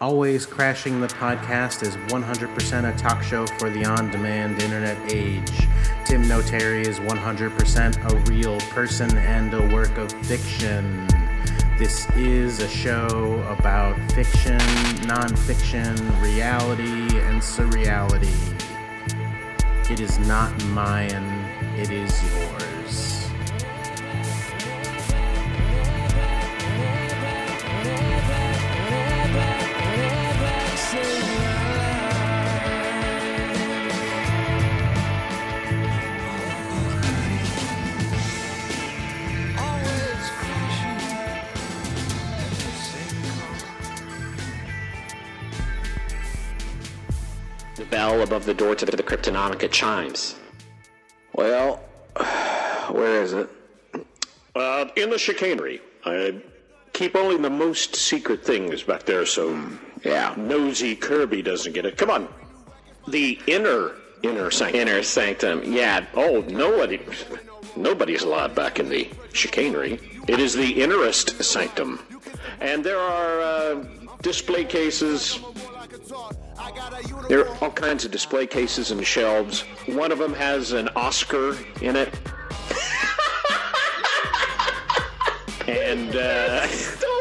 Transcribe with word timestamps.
Always 0.00 0.46
Crashing 0.46 1.00
the 1.00 1.08
Podcast 1.08 1.82
is 1.82 1.96
100% 1.96 2.94
a 2.94 2.96
talk 2.96 3.20
show 3.20 3.44
for 3.58 3.68
the 3.68 3.84
on 3.84 4.12
demand 4.12 4.62
internet 4.62 4.96
age. 5.12 5.66
Tim 6.04 6.28
Notary 6.28 6.82
is 6.82 7.00
100% 7.00 8.12
a 8.12 8.30
real 8.30 8.60
person 8.70 9.18
and 9.18 9.52
a 9.52 9.74
work 9.74 9.98
of 9.98 10.12
fiction. 10.24 11.04
This 11.78 12.08
is 12.10 12.60
a 12.60 12.68
show 12.68 13.44
about 13.58 13.98
fiction, 14.12 14.60
nonfiction, 15.08 15.98
reality, 16.22 17.18
and 17.18 17.42
surreality. 17.42 18.30
It 19.90 19.98
is 19.98 20.16
not 20.20 20.56
mine, 20.66 21.24
it 21.76 21.90
is 21.90 22.22
yours. 22.22 22.57
Above 48.28 48.44
the 48.44 48.52
door 48.52 48.74
to 48.74 48.84
the 48.84 49.02
Cryptonomica 49.02 49.70
chimes. 49.70 50.36
Well, 51.32 51.76
where 52.90 53.22
is 53.22 53.32
it? 53.32 53.48
Uh, 54.54 54.84
in 54.96 55.08
the 55.08 55.16
chicanery. 55.16 55.80
I 56.04 56.34
keep 56.92 57.16
only 57.16 57.38
the 57.38 57.48
most 57.48 57.96
secret 57.96 58.44
things 58.44 58.82
back 58.82 59.04
there 59.04 59.24
so 59.24 59.58
Yeah. 60.04 60.34
nosy 60.36 60.94
Kirby 60.94 61.40
doesn't 61.40 61.72
get 61.72 61.86
it. 61.86 61.96
Come 61.96 62.10
on. 62.10 62.28
The 63.08 63.38
inner, 63.46 63.92
inner 64.22 64.50
sanctum. 64.50 64.80
Inner 64.82 65.02
sanctum. 65.02 65.62
Yeah. 65.64 66.04
Oh, 66.14 66.42
nobody, 66.48 67.00
nobody's 67.76 68.24
allowed 68.24 68.54
back 68.54 68.78
in 68.78 68.90
the 68.90 69.08
chicanery. 69.32 69.98
It 70.28 70.38
is 70.38 70.52
the 70.52 70.70
innerest 70.74 71.42
sanctum. 71.42 71.98
And 72.60 72.84
there 72.84 73.00
are 73.00 73.40
uh, 73.40 73.84
display 74.20 74.64
cases. 74.66 75.40
There 77.28 77.46
are 77.46 77.56
all 77.62 77.70
kinds 77.70 78.04
of 78.04 78.10
display 78.10 78.46
cases 78.46 78.90
and 78.90 79.06
shelves. 79.06 79.62
One 79.86 80.12
of 80.12 80.18
them 80.18 80.34
has 80.34 80.72
an 80.72 80.88
Oscar 80.96 81.56
in 81.80 81.96
it. 81.96 82.08
and 85.68 86.16
uh, 86.16 86.66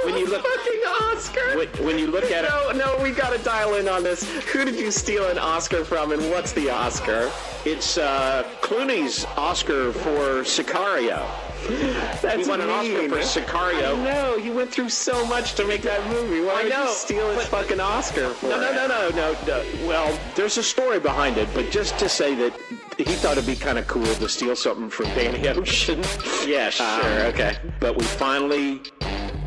when 0.06 0.18
you 0.18 0.28
look, 0.28 0.46
fucking 0.46 0.82
Oscar. 1.12 1.58
when, 1.58 1.68
when 1.86 2.00
you 2.00 2.08
look 2.08 2.32
at 2.32 2.46
it, 2.46 2.50
no, 2.50 2.72
no, 2.72 3.04
we 3.04 3.12
gotta 3.12 3.38
dial 3.40 3.76
in 3.76 3.88
on 3.88 4.04
this. 4.04 4.24
Who 4.46 4.66
did 4.66 4.76
you 4.76 4.92
steal 4.92 5.28
an 5.30 5.38
Oscar 5.38 5.84
from, 5.84 6.12
and 6.12 6.22
what's 6.30 6.54
the 6.54 6.70
Oscar? 6.70 7.32
it's 7.68 7.98
uh, 7.98 8.44
Clooney's 8.62 9.26
Oscar 9.36 9.92
for 9.92 10.44
Sicario. 10.44 11.47
That's 12.22 12.44
He 12.46 12.50
won 12.50 12.62
an 12.62 12.70
Oscar 12.70 13.10
for 13.10 13.18
Sicario. 13.18 14.02
No, 14.04 14.38
he 14.40 14.50
went 14.50 14.72
through 14.72 14.90
so 14.90 15.26
much 15.28 15.54
to 15.56 15.66
make 15.68 15.82
that 15.84 16.06
movie. 16.10 16.42
Why 16.42 16.62
I 16.62 16.64
would 16.64 16.72
know, 16.72 16.84
you 16.86 16.90
steal 16.92 17.28
his 17.30 17.38
but- 17.48 17.62
fucking 17.64 17.80
Oscar 17.80 18.30
for 18.30 18.48
No, 18.48 18.60
no, 18.60 18.70
it? 18.72 18.76
no, 18.76 18.88
no, 18.88 19.10
no, 19.12 19.36
no. 19.46 19.88
Well, 19.88 20.20
there's 20.36 20.58
a 20.58 20.64
story 20.64 21.00
behind 21.00 21.38
it, 21.38 21.48
but 21.54 21.70
just 21.72 21.98
to 22.00 22.08
say 22.10 22.34
that 22.36 22.54
he 22.98 23.04
thought 23.04 23.34
it'd 23.38 23.46
be 23.46 23.56
kind 23.56 23.78
of 23.78 23.86
cool 23.88 24.06
to 24.06 24.30
steal 24.30 24.56
something 24.56 24.90
from 24.90 25.06
Danny 25.08 25.48
Ocean. 25.50 26.02
Yeah, 26.48 26.70
sure, 26.70 27.26
okay. 27.28 27.58
But 27.82 27.98
we 27.98 28.06
finally 28.06 28.82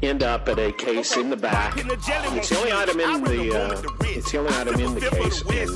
end 0.02 0.22
up 0.22 0.48
at 0.50 0.58
a 0.58 0.70
case 0.72 1.16
in 1.16 1.30
the 1.30 1.36
back. 1.36 1.74
It's 1.78 2.48
the 2.50 2.58
only 2.58 2.72
item 2.72 3.00
in 3.00 3.24
the. 3.24 3.58
Uh, 3.58 3.82
it's 4.02 4.32
the 4.32 4.38
only 4.38 4.52
item 4.54 4.78
in 4.80 4.94
the 4.94 5.00
case, 5.00 5.40
and 5.42 5.50
it, 5.52 5.68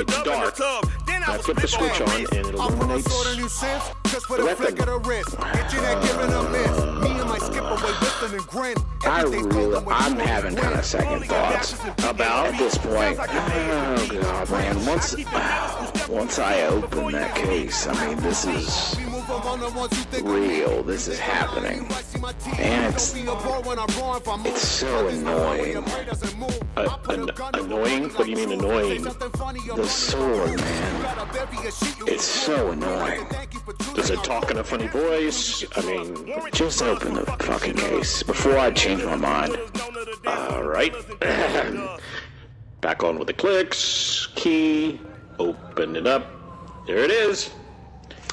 it's 0.00 0.22
dark. 0.22 0.54
I 1.26 1.38
flip 1.38 1.58
the 1.58 1.68
switch 1.68 2.00
on, 2.00 2.10
and 2.10 2.46
it 2.46 2.54
illuminates. 2.54 3.04
the 7.00 7.09
weapon. 7.48 8.40
I 9.06 9.22
really, 9.22 9.76
I'm 9.90 10.16
having 10.18 10.56
kind 10.56 10.74
of 10.78 10.84
second 10.84 11.24
thoughts 11.26 11.74
about 12.04 12.56
this 12.58 12.76
point. 12.78 13.18
Oh 13.20 14.08
god, 14.20 14.50
man! 14.50 14.86
Once, 14.86 15.16
once 16.08 16.38
I 16.38 16.62
open 16.66 17.12
that 17.12 17.34
case, 17.36 17.86
I 17.86 18.06
mean, 18.08 18.18
this 18.18 18.44
is 18.44 18.96
real. 20.22 20.82
This 20.82 21.08
is 21.08 21.18
happening, 21.18 21.88
and 22.58 22.94
it's 22.94 23.14
it's 23.14 24.68
so 24.68 25.08
annoying. 25.08 25.76
Uh, 26.76 26.96
an- 27.08 27.30
annoying? 27.54 28.10
What 28.10 28.24
do 28.24 28.30
you 28.30 28.36
mean 28.36 28.52
annoying? 28.52 29.02
The 29.02 29.86
sword, 29.86 30.58
man. 30.58 31.28
It's 32.06 32.24
so 32.24 32.70
annoying. 32.70 33.26
Does 33.94 34.10
it 34.10 34.22
talk 34.24 34.50
in 34.50 34.58
a 34.58 34.64
funny 34.64 34.88
voice? 34.88 35.64
I 35.76 35.80
mean, 35.82 36.32
Just 36.52 36.82
open 36.82 37.14
the 37.14 37.24
fucking 37.38 37.76
case 37.76 38.22
before 38.22 38.58
I 38.58 38.70
change 38.70 39.04
my 39.04 39.16
mind. 39.16 39.56
all 40.26 40.62
right. 40.62 40.94
Back 42.80 43.04
on 43.04 43.18
with 43.18 43.26
the 43.26 43.34
clicks. 43.34 44.28
Key. 44.34 45.00
Open 45.38 45.96
it 45.96 46.06
up. 46.06 46.26
There 46.86 46.98
it 46.98 47.10
is. 47.10 47.50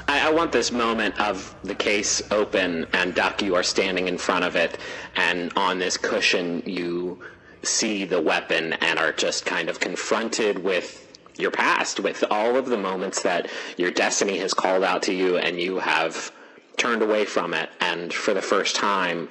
I, 0.07 0.27
I 0.27 0.31
want 0.31 0.51
this 0.51 0.71
moment 0.71 1.19
of 1.19 1.55
the 1.63 1.75
case 1.75 2.21
open 2.31 2.85
and 2.93 3.13
Duck, 3.13 3.41
you 3.41 3.55
are 3.55 3.63
standing 3.63 4.07
in 4.07 4.17
front 4.17 4.45
of 4.45 4.55
it, 4.55 4.77
and 5.15 5.51
on 5.55 5.79
this 5.79 5.97
cushion 5.97 6.63
you 6.65 7.19
see 7.63 8.05
the 8.05 8.21
weapon 8.21 8.73
and 8.73 8.99
are 8.99 9.11
just 9.11 9.45
kind 9.45 9.69
of 9.69 9.79
confronted 9.79 10.63
with 10.63 11.03
your 11.37 11.51
past, 11.51 11.99
with 11.99 12.23
all 12.31 12.55
of 12.55 12.67
the 12.67 12.77
moments 12.77 13.21
that 13.23 13.49
your 13.77 13.91
destiny 13.91 14.37
has 14.37 14.53
called 14.53 14.83
out 14.83 15.03
to 15.03 15.13
you 15.13 15.37
and 15.37 15.59
you 15.59 15.77
have 15.77 16.31
turned 16.77 17.01
away 17.01 17.25
from 17.25 17.53
it, 17.53 17.69
and 17.79 18.13
for 18.13 18.33
the 18.33 18.41
first 18.41 18.75
time 18.75 19.29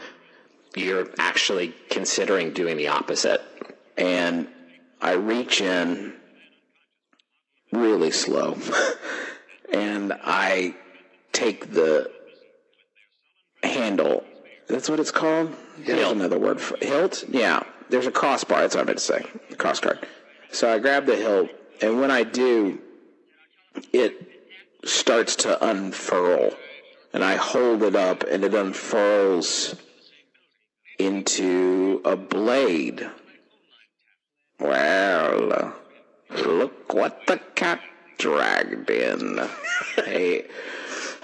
you're 0.74 1.08
actually 1.18 1.74
considering 1.88 2.52
doing 2.52 2.76
the 2.76 2.88
opposite. 2.88 3.40
and 3.96 4.46
I 5.00 5.12
reach 5.12 5.60
in 5.60 6.14
really 7.72 8.10
slow 8.10 8.56
and 9.72 10.12
I 10.24 10.74
take 11.32 11.72
the 11.72 12.10
handle. 13.62 14.24
That's 14.68 14.88
what 14.88 15.00
it's 15.00 15.10
called? 15.10 15.54
There's 15.78 15.98
Hilt. 15.98 16.16
another 16.16 16.38
word 16.38 16.60
for 16.60 16.76
hilt? 16.84 17.24
Yeah. 17.28 17.62
There's 17.90 18.06
a 18.06 18.10
crossbar, 18.10 18.60
that's 18.62 18.74
what 18.74 18.82
I 18.82 18.84
meant 18.84 18.98
to 18.98 19.04
say. 19.04 19.24
The 19.50 19.56
cross 19.56 19.80
guard. 19.80 20.06
So 20.50 20.72
I 20.72 20.78
grab 20.78 21.06
the 21.06 21.16
hilt 21.16 21.50
and 21.82 22.00
when 22.00 22.10
I 22.10 22.22
do, 22.22 22.80
it 23.92 24.14
starts 24.84 25.36
to 25.36 25.62
unfurl. 25.64 26.54
And 27.16 27.24
I 27.24 27.36
hold 27.36 27.82
it 27.82 27.96
up 27.96 28.24
and 28.24 28.44
it 28.44 28.52
unfurls 28.52 29.74
into 30.98 32.02
a 32.04 32.14
blade. 32.14 33.10
Well, 34.60 35.74
look 36.28 36.92
what 36.92 37.26
the 37.26 37.40
cat 37.54 37.80
dragged 38.18 38.90
in. 38.90 39.40
hey, 39.96 40.44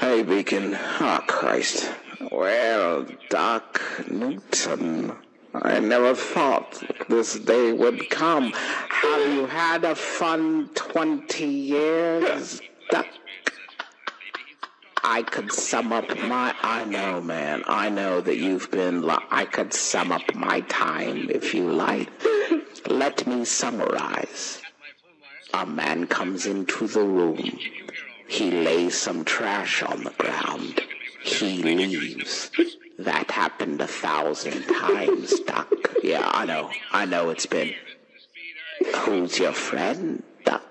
hey, 0.00 0.22
Beacon. 0.22 0.74
Oh, 0.74 1.22
Christ. 1.26 1.92
Well, 2.30 3.06
Doc 3.28 3.82
Newton, 4.10 5.14
I 5.52 5.78
never 5.80 6.14
thought 6.14 6.82
this 7.10 7.38
day 7.38 7.70
would 7.70 8.08
come. 8.08 8.52
Have 8.54 9.34
you 9.34 9.44
had 9.44 9.84
a 9.84 9.94
fun 9.94 10.70
20 10.74 11.44
years, 11.44 12.62
Doc? 12.90 13.04
I 15.04 15.22
could 15.22 15.52
sum 15.52 15.92
up 15.92 16.08
my. 16.18 16.54
I 16.62 16.84
know, 16.84 17.20
man. 17.20 17.64
I 17.66 17.88
know 17.88 18.20
that 18.20 18.36
you've 18.36 18.70
been. 18.70 19.08
I 19.08 19.44
could 19.44 19.72
sum 19.72 20.12
up 20.12 20.34
my 20.34 20.60
time 20.62 21.28
if 21.30 21.54
you 21.54 21.70
like. 21.70 22.08
Let 22.88 23.26
me 23.26 23.44
summarize. 23.44 24.62
A 25.54 25.66
man 25.66 26.06
comes 26.06 26.46
into 26.46 26.86
the 26.86 27.02
room. 27.02 27.58
He 28.28 28.50
lays 28.50 28.96
some 28.96 29.24
trash 29.24 29.82
on 29.82 30.04
the 30.04 30.10
ground. 30.10 30.80
He 31.22 31.62
leaves. 31.62 32.50
That 32.98 33.30
happened 33.30 33.80
a 33.80 33.86
thousand 33.86 34.62
times, 34.62 35.38
Doc. 35.40 35.68
Yeah, 36.02 36.30
I 36.32 36.46
know. 36.46 36.70
I 36.92 37.06
know 37.06 37.30
it's 37.30 37.46
been. 37.46 37.74
Who's 38.96 39.38
your 39.38 39.52
friend, 39.52 40.22
Doc? 40.44 40.62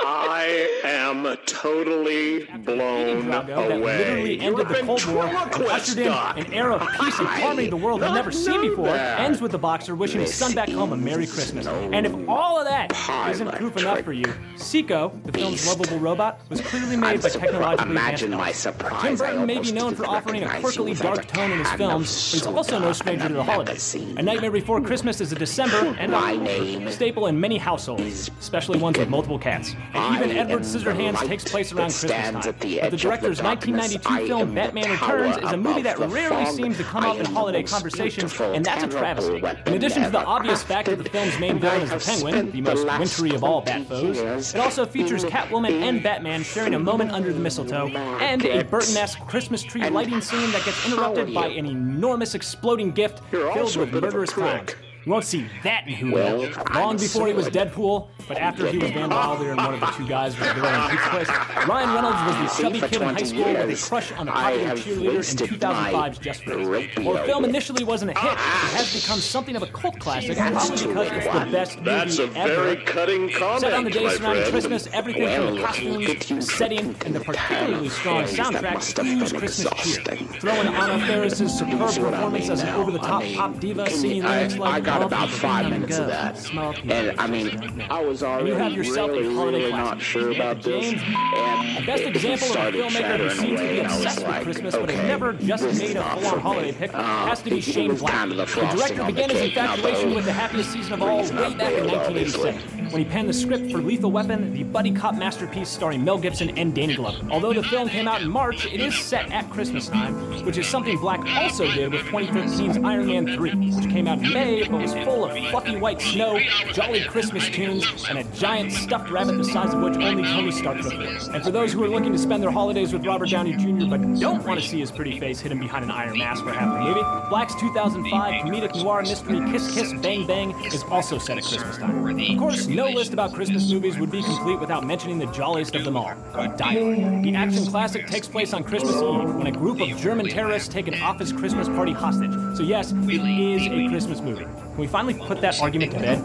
I 0.00 0.68
am 1.10 1.36
totally 1.46 2.44
blown 2.64 3.24
Drago 3.24 3.46
that 3.46 3.72
away. 3.72 3.98
literally 3.98 4.34
You're 4.34 4.60
ended 4.60 4.68
the 4.68 4.74
Cold 4.82 5.06
War 5.06 5.24
and 5.24 5.64
ushered 5.64 5.98
in 5.98 6.12
an 6.12 6.52
era 6.52 6.74
of 6.74 6.88
peace 7.00 7.18
and 7.18 7.28
harmony 7.28 7.68
the 7.68 7.76
world 7.76 8.02
had 8.02 8.14
never 8.14 8.30
seen 8.30 8.60
before, 8.60 8.86
that. 8.86 9.20
ends 9.20 9.40
with 9.40 9.52
the 9.52 9.58
boxer 9.58 9.94
wishing 9.94 10.20
his 10.20 10.34
son 10.34 10.54
back 10.54 10.68
home 10.68 10.92
a 10.92 10.96
Merry 10.96 11.26
Christmas. 11.26 11.66
And 11.66 12.06
if 12.06 12.28
all 12.28 12.58
of 12.58 12.66
that 12.66 12.92
isn't 13.30 13.52
proof 13.52 13.76
enough 13.76 14.02
for 14.02 14.12
you, 14.12 14.26
Seiko, 14.56 15.22
the 15.24 15.32
film's 15.32 15.66
lovable 15.66 15.98
robot, 15.98 16.40
was 16.48 16.60
clearly 16.60 16.96
made 16.96 17.22
by 17.22 17.28
technologically 17.28 17.90
Imagine 17.90 18.30
my 18.32 18.52
surprise. 18.52 19.02
Tim 19.02 19.16
Burton 19.16 19.46
may 19.46 19.58
be 19.58 19.72
known 19.72 19.94
for 19.94 20.06
offering 20.06 20.42
a 20.42 20.46
quirkily 20.46 20.98
dark 21.00 21.26
tone 21.26 21.50
in 21.52 21.58
his 21.58 21.70
films, 21.72 22.06
but 22.06 22.38
he's 22.38 22.46
also 22.46 22.78
no 22.78 22.92
stranger 22.92 23.28
to 23.28 23.34
the 23.34 23.44
holidays. 23.44 23.94
A 23.94 24.22
Nightmare 24.22 24.50
Before 24.50 24.80
Christmas 24.80 25.20
is 25.20 25.32
a 25.32 25.36
December 25.36 25.96
and 25.98 26.12
a 26.12 26.92
staple 26.92 27.26
in 27.26 27.40
many 27.40 27.56
households, 27.56 28.30
especially 28.38 28.78
ones 28.78 28.98
with 28.98 29.08
multiple 29.08 29.38
cats. 29.38 29.74
And 29.94 30.16
even 30.16 30.36
Edward 30.36 30.62
Scissorhands 30.62 30.97
the 30.98 31.26
takes 31.26 31.44
place 31.44 31.72
around 31.72 31.90
Christmas 31.90 32.12
time. 32.12 32.36
at 32.36 32.42
the 32.42 32.48
But 32.50 32.60
the 32.60 32.80
of 32.80 32.90
the 32.90 32.96
director's 32.96 33.42
1992 33.42 34.08
I 34.08 34.26
film 34.26 34.54
Batman 34.54 34.90
Returns 34.90 35.36
is 35.38 35.52
a 35.52 35.56
movie 35.56 35.82
that 35.82 35.98
rarely 35.98 36.46
seems 36.46 36.76
to 36.76 36.84
come 36.84 37.04
up 37.04 37.18
in 37.18 37.26
holiday 37.26 37.62
conversations, 37.62 38.38
and 38.40 38.64
that's 38.64 38.82
a 38.82 38.88
travesty. 38.88 39.38
In 39.66 39.74
addition 39.74 40.02
to 40.02 40.10
the 40.10 40.24
obvious 40.24 40.62
fact 40.62 40.88
that 40.88 40.98
the 40.98 41.08
film's 41.08 41.38
main 41.38 41.58
villain 41.58 41.82
is 41.82 41.90
the 41.90 41.98
Penguin, 41.98 42.50
the 42.50 42.60
most 42.60 42.86
wintry 42.98 43.34
of 43.34 43.44
all 43.44 43.60
bat 43.60 43.86
foes, 43.86 44.54
it 44.54 44.60
also 44.60 44.84
features 44.86 45.24
Catwoman 45.24 45.82
and 45.82 46.02
Batman 46.02 46.42
sharing 46.42 46.74
a 46.74 46.78
moment 46.78 47.10
under 47.10 47.32
the 47.32 47.40
mistletoe, 47.40 47.88
and 47.88 48.44
a. 48.44 48.64
Burton-esque 48.64 49.20
Christmas 49.26 49.62
tree 49.62 49.88
lighting 49.88 50.20
scene 50.20 50.50
that 50.52 50.64
gets 50.64 50.86
interrupted 50.86 51.32
by 51.32 51.46
an 51.46 51.66
enormous 51.66 52.34
exploding 52.34 52.90
gift 52.90 53.20
filled 53.30 53.76
with 53.76 53.92
bit 53.92 54.04
of 54.04 54.04
a 54.04 54.06
murderous 54.06 54.32
prick. 54.32 54.76
Crimes. 55.08 55.34
You 55.34 55.40
won't 55.40 55.48
see 55.52 55.60
that 55.64 55.86
in 55.86 55.94
Who 55.94 56.12
Well, 56.12 56.38
Will. 56.38 56.52
I'm 56.66 56.82
Long 56.82 56.96
before 56.96 57.26
he 57.26 57.32
was. 57.32 57.48
Deadpool, 57.48 58.08
but 58.28 58.36
after 58.36 58.66
he 58.66 58.76
was 58.78 58.90
Van 58.90 59.08
Wilder 59.08 59.50
and 59.52 59.56
one 59.56 59.72
of 59.74 59.80
the 59.80 59.86
two 59.86 60.06
guys 60.06 60.38
was 60.38 60.48
villain 60.52 60.74
in 60.74 60.90
Pizza 60.90 61.08
Place, 61.08 61.28
Ryan 61.66 61.94
Reynolds 61.94 62.16
was 62.26 62.36
the 62.36 62.48
See, 62.48 62.62
chubby 62.62 62.80
kid 62.80 62.92
in 62.94 63.08
high 63.08 63.12
20 63.14 63.24
school 63.24 63.44
with 63.66 63.84
a 63.84 63.88
crush 63.88 64.12
on 64.12 64.28
a 64.28 64.32
I 64.32 64.34
popular 64.52 64.74
cheerleader 64.76 65.08
in 65.10 65.16
wasted 65.16 65.48
2005's 65.48 66.18
Just 66.18 66.42
Friends. 66.44 66.68
While 66.98 67.14
the 67.16 67.22
film 67.24 67.44
initially 67.46 67.84
wasn't 67.84 68.10
a 68.10 68.20
hit, 68.20 68.32
it 68.32 68.38
has 68.38 68.92
become 69.02 69.18
something 69.20 69.56
of 69.56 69.62
a 69.62 69.66
cult 69.68 69.98
classic, 69.98 70.36
probably 70.36 70.86
because 70.86 71.08
it's 71.10 71.24
the 71.26 71.48
best 71.50 71.84
That's 71.84 72.18
a 72.18 72.26
movie 72.26 72.38
ever. 72.40 72.54
very 72.62 72.76
cutting 72.84 73.30
comment, 73.30 73.60
Set 73.62 73.72
on 73.72 73.84
the 73.84 73.90
days 73.90 74.02
my 74.04 74.14
surrounding. 74.16 74.50
Christmas, 74.50 74.88
everything 74.92 75.28
from 75.34 75.46
the 75.46 75.52
Well, 75.54 75.64
costumes, 75.66 76.06
could 76.06 76.20
the 76.36 76.42
setting, 76.42 76.94
and 77.06 77.14
the 77.14 77.20
particularly 77.20 77.88
strong 77.88 78.24
soundtrack 78.24 78.96
have 78.96 79.06
ooze 79.06 79.32
Christmas 79.32 79.56
cheer. 79.82 80.00
exhausting. 80.02 80.28
Throw 80.40 80.52
in 80.60 80.66
Anna 80.68 81.06
Faris's 81.06 81.58
superb 81.58 81.88
see 81.90 82.02
what 82.02 82.12
I 82.12 82.16
performance 82.18 82.50
as 82.50 82.62
an 82.62 82.68
over-the-top 82.74 83.22
pop 83.34 83.58
diva 83.58 83.84
can 83.86 83.96
singing 83.96 84.16
you- 84.18 84.22
lyrics 84.28 84.56
like 84.58 84.86
I 84.86 84.97
got 84.98 85.06
about 85.06 85.28
five 85.30 85.70
minutes 85.70 85.98
of 85.98 86.06
that. 86.08 86.52
And 86.84 87.20
I 87.20 87.26
mean. 87.26 87.86
I 87.90 88.02
was 88.02 88.22
already 88.22 88.50
you 88.50 88.54
have 88.56 88.72
yourself 88.72 89.10
really, 89.10 89.28
really 89.28 89.70
not 89.70 90.00
sure 90.00 90.30
about 90.30 90.62
this. 90.62 90.92
And 90.92 91.86
best 91.86 92.02
it 92.02 92.16
example 92.16 92.46
of 92.46 92.50
a 92.50 92.52
started 92.52 92.84
filmmaker 92.84 93.18
who 93.18 93.30
seems 93.30 93.60
to 93.60 93.68
be 93.68 93.78
and 93.78 93.88
I 93.88 93.96
was 93.96 94.04
obsessed 94.04 94.18
with 94.18 94.28
like, 94.28 94.42
Christmas, 94.42 94.76
but 94.76 94.90
has 94.90 95.06
never 95.06 95.32
just 95.32 95.64
made 95.64 95.96
a 95.96 96.02
full-on 96.02 96.34
for 96.34 96.40
holiday 96.40 96.72
pick 96.72 96.94
Uh, 96.94 97.02
has 97.02 97.42
to 97.42 97.50
be 97.50 97.58
it 97.58 97.64
Shane 97.64 97.94
Black. 97.96 98.28
the 98.28 98.34
director 98.36 99.04
began 99.04 99.30
his 99.30 99.40
cake, 99.40 99.54
not 99.56 99.78
the 99.78 99.88
infatuation 99.88 100.14
with 100.14 100.24
the 100.24 100.32
happiest 100.32 100.72
season 100.72 100.92
of 100.94 101.02
all 101.02 101.22
way 101.22 101.54
back 101.54 101.72
in 101.72 101.84
Reasonably, 101.84 102.52
1987 102.52 102.78
when 102.90 103.04
he 103.04 103.08
penned 103.10 103.28
the 103.28 103.34
script 103.34 103.70
for 103.70 103.78
Lethal 103.78 104.10
Weapon, 104.10 104.54
the 104.54 104.62
buddy 104.62 104.90
cop 104.90 105.14
masterpiece 105.14 105.68
starring 105.68 106.02
Mel 106.02 106.16
Gibson 106.16 106.56
and 106.56 106.74
Danny 106.74 106.94
Glover. 106.94 107.26
Although 107.30 107.52
the 107.52 107.62
film 107.62 107.88
came 107.88 108.08
out 108.08 108.22
in 108.22 108.30
March, 108.30 108.66
it 108.66 108.80
is 108.80 108.98
set 108.98 109.30
at 109.30 109.48
Christmas 109.50 109.88
time, 109.88 110.14
which 110.44 110.56
is 110.56 110.66
something 110.66 110.96
Black 110.98 111.20
also 111.36 111.70
did 111.70 111.92
with 111.92 112.02
2013's 112.02 112.78
Iron 112.78 113.06
Man 113.06 113.26
3, 113.26 113.50
which 113.72 113.90
came 113.90 114.08
out 114.08 114.18
in 114.18 114.32
May 114.32 114.62
was 114.78 114.94
full 115.04 115.24
of 115.24 115.32
fluffy 115.50 115.76
white 115.76 116.00
snow, 116.00 116.38
jolly 116.72 117.02
Christmas 117.04 117.48
tunes, 117.48 117.84
and 118.08 118.18
a 118.18 118.24
giant 118.36 118.72
stuffed 118.72 119.10
rabbit 119.10 119.36
the 119.36 119.44
size 119.44 119.74
of 119.74 119.82
which 119.82 119.96
only 119.96 120.22
Tony 120.22 120.52
Stark 120.52 120.80
could 120.80 120.92
afford. 120.92 121.34
And 121.34 121.44
for 121.44 121.50
those 121.50 121.72
who 121.72 121.82
are 121.84 121.88
looking 121.88 122.12
to 122.12 122.18
spend 122.18 122.42
their 122.42 122.50
holidays 122.50 122.92
with 122.92 123.04
Robert 123.04 123.30
Downey 123.30 123.54
Jr. 123.56 123.86
but 123.86 123.98
don't 124.18 124.44
want 124.44 124.60
to 124.60 124.66
see 124.66 124.80
his 124.80 124.90
pretty 124.90 125.18
face 125.18 125.40
hidden 125.40 125.58
behind 125.58 125.84
an 125.84 125.90
iron 125.90 126.18
mask 126.18 126.44
for 126.44 126.52
half 126.52 126.72
the 126.72 126.80
movie, 126.80 127.28
Black's 127.28 127.54
2005 127.56 128.44
comedic 128.44 128.74
noir 128.82 129.02
mystery 129.02 129.40
Kiss 129.50 129.74
Kiss 129.74 129.92
Bang 129.94 130.26
Bang 130.26 130.54
is 130.64 130.82
also 130.84 131.18
set 131.18 131.38
at 131.38 131.44
Christmas 131.44 131.76
time. 131.78 132.18
Of 132.18 132.38
course, 132.38 132.66
no 132.66 132.88
list 132.88 133.12
about 133.12 133.32
Christmas 133.34 133.70
movies 133.70 133.98
would 133.98 134.10
be 134.10 134.22
complete 134.22 134.60
without 134.60 134.84
mentioning 134.84 135.18
the 135.18 135.26
jolliest 135.26 135.74
of 135.74 135.84
them 135.84 135.96
all, 135.96 136.14
Die 136.34 136.44
Hard. 136.58 137.24
The 137.24 137.34
action 137.34 137.66
classic 137.66 138.06
takes 138.06 138.28
place 138.28 138.52
on 138.52 138.64
Christmas 138.64 138.96
Eve 138.96 139.34
when 139.34 139.46
a 139.46 139.52
group 139.52 139.80
of 139.80 139.88
German 139.98 140.28
terrorists 140.28 140.68
take 140.68 140.88
an 140.88 141.00
office 141.02 141.32
Christmas 141.32 141.68
party 141.68 141.92
hostage. 141.92 142.32
So 142.56 142.62
yes, 142.62 142.92
it 142.92 143.10
is 143.10 143.66
a 143.66 143.88
Christmas 143.88 144.20
movie. 144.20 144.46
Can 144.78 144.82
we 144.82 144.92
finally 144.92 145.14
put 145.14 145.40
that 145.40 145.60
argument 145.60 145.90
to 145.90 145.98
bed? 145.98 146.22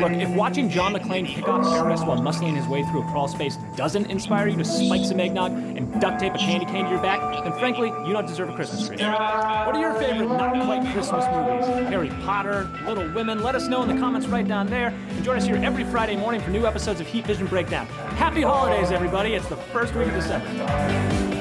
Look, 0.00 0.10
if 0.10 0.28
watching 0.30 0.68
John 0.68 0.92
McClane 0.92 1.24
pick 1.24 1.46
off 1.46 1.72
terrorists 1.72 2.04
while 2.04 2.18
muscling 2.18 2.56
his 2.56 2.66
way 2.66 2.82
through 2.82 3.06
a 3.06 3.10
crawl 3.12 3.28
space 3.28 3.58
doesn't 3.76 4.10
inspire 4.10 4.48
you 4.48 4.56
to 4.56 4.64
spike 4.64 5.04
some 5.04 5.20
eggnog 5.20 5.52
and 5.52 6.00
duct 6.00 6.18
tape 6.18 6.34
a 6.34 6.38
candy 6.38 6.66
cane 6.66 6.86
to 6.86 6.90
your 6.90 7.00
back, 7.00 7.20
then 7.44 7.52
frankly, 7.60 7.90
you 8.04 8.12
don't 8.12 8.26
deserve 8.26 8.48
a 8.48 8.54
Christmas 8.54 8.88
tree. 8.88 8.96
What 8.96 9.76
are 9.76 9.80
your 9.80 9.94
favorite 10.00 10.26
not 10.26 10.64
quite 10.64 10.92
Christmas 10.92 11.26
movies? 11.26 11.88
Harry 11.88 12.08
Potter, 12.24 12.68
Little 12.88 13.08
Women? 13.14 13.44
Let 13.44 13.54
us 13.54 13.68
know 13.68 13.84
in 13.84 13.88
the 13.88 14.00
comments 14.00 14.26
right 14.26 14.48
down 14.48 14.66
there. 14.66 14.88
And 14.88 15.22
join 15.22 15.36
us 15.36 15.44
here 15.44 15.54
every 15.54 15.84
Friday 15.84 16.16
morning 16.16 16.40
for 16.40 16.50
new 16.50 16.66
episodes 16.66 17.00
of 17.00 17.06
Heat 17.06 17.24
Vision 17.24 17.46
Breakdown. 17.46 17.86
Happy 18.16 18.42
holidays, 18.42 18.90
everybody. 18.90 19.34
It's 19.34 19.46
the 19.46 19.54
first 19.56 19.94
week 19.94 20.08
of 20.08 20.14
December. 20.14 21.35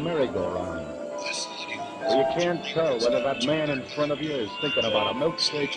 Merry-go-round. 0.00 0.86
Where 2.00 2.16
you 2.16 2.24
can't 2.40 2.64
tell 2.64 2.98
whether 2.98 3.22
that 3.22 3.44
man 3.44 3.70
in 3.70 3.82
front 3.94 4.10
of 4.10 4.20
you 4.20 4.32
is 4.32 4.50
thinking 4.60 4.84
about 4.84 5.14
a 5.14 5.18
milkshake 5.18 5.76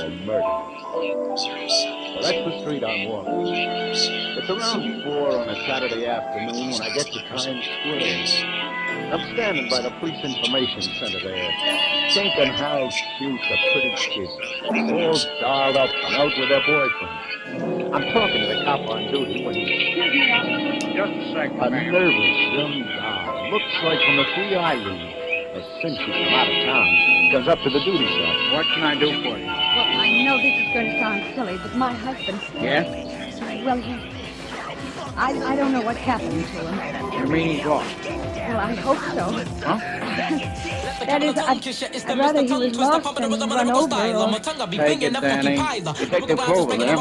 or 0.00 0.08
murder. 0.10 0.40
Well, 0.40 2.22
that's 2.22 2.32
the 2.32 2.60
street 2.60 2.82
I'm 2.82 3.08
walking. 3.08 3.54
It's 3.54 4.50
around 4.50 5.02
four 5.02 5.38
on 5.38 5.48
a 5.48 5.66
Saturday 5.66 6.06
afternoon 6.06 6.70
when 6.70 6.82
I 6.82 6.94
get 6.94 7.06
to 7.06 7.20
Times 7.28 7.44
Square. 7.44 8.63
I'm 9.14 9.32
standing 9.34 9.70
by 9.70 9.80
the 9.80 9.90
police 10.00 10.18
information 10.24 10.82
center 10.82 11.20
there, 11.22 11.52
thinking 12.10 12.48
how 12.58 12.90
cute 13.18 13.40
the 13.48 13.56
pretty 13.70 13.94
kids, 14.10 14.32
all 14.66 15.14
dolled 15.40 15.76
up 15.76 15.90
and 15.94 16.14
out 16.16 16.32
with 16.36 16.48
their 16.48 16.60
boyfriends. 16.62 17.94
I'm 17.94 18.02
talking 18.12 18.40
to 18.42 18.46
the 18.58 18.64
cop 18.64 18.80
on 18.90 19.06
duty 19.12 19.44
when 19.46 19.54
he... 19.54 19.62
Just 20.96 21.12
a 21.12 21.32
second, 21.32 21.60
A 21.60 21.70
ma'am. 21.70 21.92
nervous 21.92 22.38
young 22.58 22.82
guy, 22.90 23.50
looks 23.52 23.74
like 23.84 24.00
from 24.04 24.16
the 24.16 24.24
three 24.34 24.56
I 24.56 24.74
leave. 24.74 25.14
As 25.54 25.62
since 25.80 25.96
he's 25.96 26.06
come 26.06 26.34
out 26.34 26.48
of 26.50 26.64
town, 26.66 27.30
goes 27.30 27.46
up 27.46 27.60
to 27.62 27.70
the 27.70 27.84
duty 27.84 28.08
side. 28.08 28.52
What 28.52 28.66
can 28.74 28.82
I 28.82 28.98
do 28.98 29.06
for 29.22 29.38
you? 29.38 29.46
Well, 29.46 29.94
I 29.94 30.24
know 30.24 30.38
this 30.38 30.58
is 30.58 30.74
going 30.74 30.86
to 30.90 30.98
sound 30.98 31.34
silly, 31.36 31.56
but 31.62 31.76
my 31.76 31.92
husband, 31.92 32.40
Yes? 32.60 33.62
well, 33.64 33.76
he, 33.76 33.92
I, 35.16 35.52
I 35.52 35.54
don't 35.54 35.70
know 35.70 35.82
what 35.82 35.96
happened 35.96 36.32
to 36.32 36.36
him. 36.38 37.12
You 37.20 37.26
mean 37.32 37.56
he's 37.58 37.64
lost? 37.64 37.94
Well, 38.46 38.58
I 38.60 38.74
hope 38.74 38.98
so. 38.98 39.24
Huh? 39.64 39.78
That 41.06 41.22
is, 41.22 41.36
I'd, 41.38 41.62
I'd 42.10 42.18
rather 42.18 42.42
he 42.44 42.52
was 42.54 42.76
lost 42.78 43.04
than 43.40 43.50
run 43.50 43.70
over 43.70 43.96
or... 44.14 44.40
Take 44.76 45.02
it, 45.02 45.12
Danny. 45.20 45.56
Detective 45.98 46.38
Clover, 46.38 46.76
there. 46.78 46.96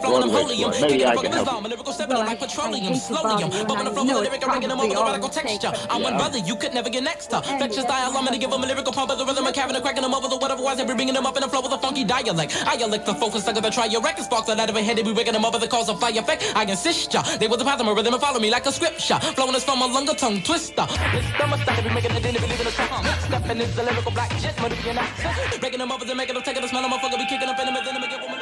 Broadway 0.00 0.28
Ford. 0.38 0.70
Maybe 0.80 1.06
I 1.06 1.16
can 1.16 1.32
help 1.32 1.50
you. 1.56 1.68
Well, 2.08 2.22
I, 2.22 2.36
I 2.62 2.64
hate 2.70 2.98
to 3.00 3.10
bother 3.14 3.34
you, 3.40 3.46
and 3.50 3.68
I 3.70 3.82
know 3.84 4.24
it's 4.32 4.44
probably 4.44 4.94
all 4.96 5.08
a 5.08 5.18
mistake, 5.18 5.60
but... 5.62 5.90
I 5.90 5.98
went 5.98 6.16
brother, 6.18 6.38
you 6.38 6.56
could 6.56 6.74
never 6.74 6.90
get 6.90 7.02
next 7.04 7.26
to. 7.28 7.42
Fetch 7.42 7.76
your 7.76 7.84
style, 7.84 8.12
I'm 8.16 8.24
gonna 8.24 8.38
give 8.38 8.52
him 8.52 8.62
a 8.62 8.66
lyrical 8.66 8.92
pump 8.92 9.10
of 9.10 9.18
the 9.18 9.26
rhythm, 9.26 9.46
a 9.46 9.52
cavern, 9.52 9.80
cracking 9.82 10.02
them 10.02 10.14
over 10.14 10.28
the 10.28 10.36
whatever 10.36 10.62
was, 10.62 10.78
every 10.80 10.94
bringing 10.94 11.14
them 11.14 11.26
up 11.26 11.36
in 11.36 11.42
a 11.42 11.48
flow 11.48 11.62
with 11.62 11.72
a 11.72 11.78
funky 11.78 12.04
dialect. 12.04 12.56
I 12.66 12.76
elect 12.76 13.06
the 13.06 13.14
focus, 13.14 13.46
like 13.46 13.56
the 13.60 13.70
try 13.70 13.86
your 13.86 14.02
record 14.02 14.24
sparks 14.24 14.46
that 14.48 14.58
out 14.60 14.70
of 14.70 14.76
a 14.76 14.82
head, 14.82 14.96
they 14.98 15.02
be 15.02 15.12
rigging 15.12 15.34
them 15.34 15.44
up 15.44 15.52
with 15.52 15.62
the 15.62 15.68
cause 15.68 15.88
of 15.88 16.00
fire 16.00 16.18
effect. 16.18 16.52
I 16.54 16.64
insist 16.64 17.12
ya, 17.14 17.22
they 17.38 17.48
was 17.48 17.60
a 17.60 17.64
pattern, 17.64 17.88
a 17.88 17.94
rhythm, 17.94 18.14
and 18.14 18.22
follow 18.22 18.40
me 18.40 18.50
like 18.50 18.66
a 18.66 18.72
scripture. 18.72 19.18
Flowing 19.36 19.54
us 19.54 19.64
from 19.64 19.82
a 19.82 19.86
longer 19.86 20.14
tongue 20.14 20.42
twister. 20.42 20.83
This 20.84 21.24
summer 21.38 21.56
style, 21.58 21.82
be 21.82 21.88
making 21.94 22.12
it 22.12 22.26
in, 22.26 22.34
believe 22.34 22.60
in 22.60 22.66
a 22.66 22.70
song. 22.70 23.04
Stepping 23.24 23.60
is 23.60 23.74
the 23.74 23.82
lyrical 23.82 24.12
black 24.12 24.30
jet, 24.38 24.60
money 24.60 24.76
be 24.82 24.90
an 24.90 24.98
accent. 24.98 25.60
Breaking 25.60 25.78
them 25.78 25.92
up 25.92 26.02
and 26.02 26.16
making 26.16 26.34
them 26.34 26.42
take 26.44 26.56
it, 26.56 26.68
smell 26.68 26.84
motherfucker, 26.84 27.18
be 27.18 27.26
kicking 27.26 27.48
up 27.48 27.58
in 27.58 27.66
them, 27.66 27.76
and 27.76 27.86
then 27.86 27.94
them, 27.94 28.10
get 28.10 28.20
woman. 28.20 28.38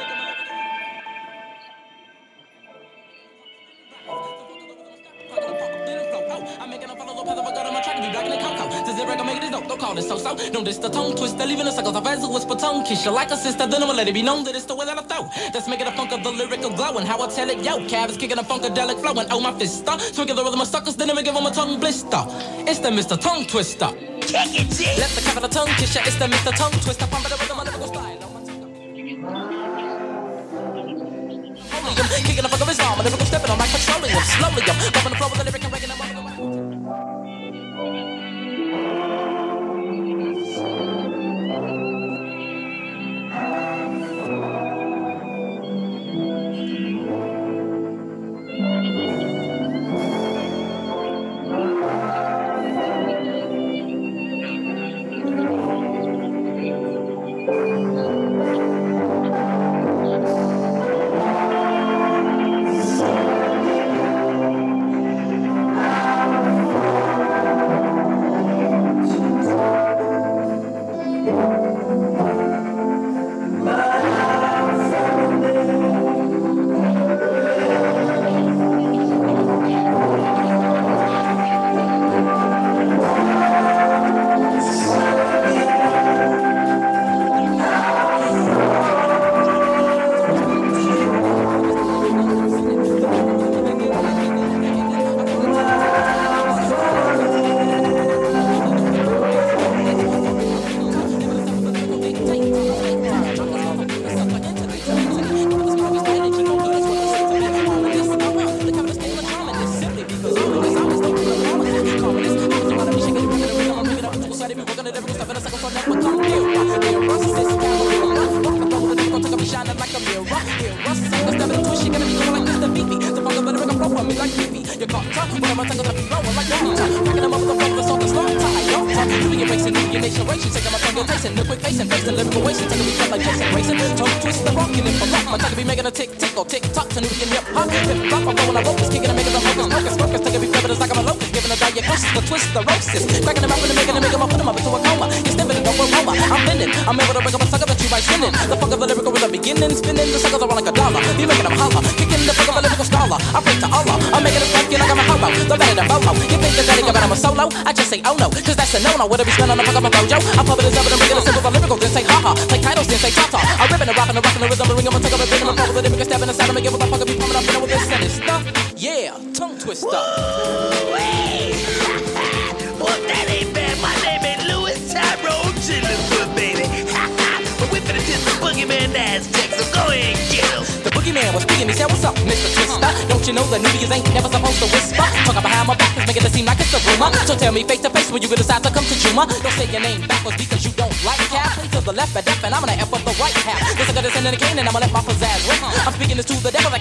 I'm 6.59 6.69
making 6.69 6.89
a 6.89 6.95
follow 6.95 7.15
the 7.15 7.23
path 7.23 7.37
of 7.39 7.47
a 7.47 7.83
track 7.83 7.95
and 7.95 8.05
be 8.05 8.11
black 8.11 8.32
the 9.05 9.15
cocoa. 9.15 9.39
Does 9.39 9.43
it 9.43 9.51
dope? 9.51 9.67
Don't 9.67 9.79
call 9.79 9.97
it 9.97 10.03
so 10.03 10.17
so. 10.17 10.35
Don't 10.51 10.63
this 10.63 10.77
the 10.77 10.89
tongue 10.89 11.15
twister, 11.15 11.45
leaving 11.45 11.65
the 11.65 11.71
circles 11.71 11.95
of 11.95 12.07
as 12.07 12.19
who 12.21 12.33
whisper 12.33 12.55
tongue 12.55 12.83
kiss 12.85 13.05
you 13.05 13.11
like 13.11 13.31
a 13.31 13.37
sister. 13.37 13.67
Then 13.67 13.83
I'ma 13.83 13.93
let 13.93 14.07
it 14.07 14.13
be 14.13 14.21
known 14.21 14.43
that 14.45 14.55
it's 14.55 14.65
the 14.65 14.75
way 14.75 14.85
that 14.85 14.97
I 14.97 15.01
throw. 15.01 15.29
That's 15.51 15.67
making 15.67 15.85
the 15.85 15.91
funk 15.93 16.11
of 16.11 16.23
the 16.23 16.31
lyrical 16.31 16.69
glow 16.69 16.97
and 16.97 17.07
how 17.07 17.21
I 17.21 17.27
tell 17.27 17.49
it. 17.49 17.63
Yo, 17.63 17.79
Cav 17.87 18.09
is 18.09 18.17
kicking 18.17 18.37
a 18.37 18.43
funkadelic 18.43 18.99
flow 19.01 19.19
and 19.19 19.31
oh 19.31 19.39
my 19.39 19.51
fist 19.57 19.79
star. 19.79 19.99
Swinging 19.99 20.35
the 20.35 20.43
rhythm 20.43 20.61
of 20.61 20.67
suckers, 20.67 20.95
then 20.95 21.09
I'ma 21.09 21.21
give 21.21 21.35
'em 21.35 21.45
a 21.45 21.51
tongue 21.51 21.79
blister. 21.79 22.23
It's 22.69 22.79
the 22.79 22.89
Mr. 22.89 23.19
Tongue 23.19 23.45
Twister. 23.45 23.87
Let 23.87 25.09
the 25.15 25.21
cav 25.25 25.37
of 25.37 25.43
the 25.43 25.49
tongue 25.49 25.73
kiss 25.77 25.95
ya. 25.95 26.01
It's 26.05 26.17
the 26.17 26.25
Mr. 26.25 26.55
Tongue 26.55 26.79
Twister. 26.81 27.07
Pump 27.07 27.25
it 27.25 27.33
up 27.33 27.39
with 27.39 27.49
the 27.49 27.87
style. 27.87 28.19
Oh, 28.21 28.29
my. 28.33 28.41
Kicking 32.23 32.43
the 32.43 32.49
fuck 32.49 32.61
of 32.61 32.67
his 32.67 32.79
arm, 32.79 32.99
a 32.99 33.03
lyrical 33.03 33.25
stepping 33.25 33.51
on 33.51 33.57
like 33.59 33.69
petroleum. 33.69 34.23
Slowly, 34.23 34.61
I'm 34.63 34.91
bumping 34.93 35.11
the 35.11 35.17
flow 35.17 35.29
with 35.29 35.39
the 35.39 35.45
lyric 35.45 35.63
and 35.63 35.73
them 35.73 36.17
up. 36.17 36.22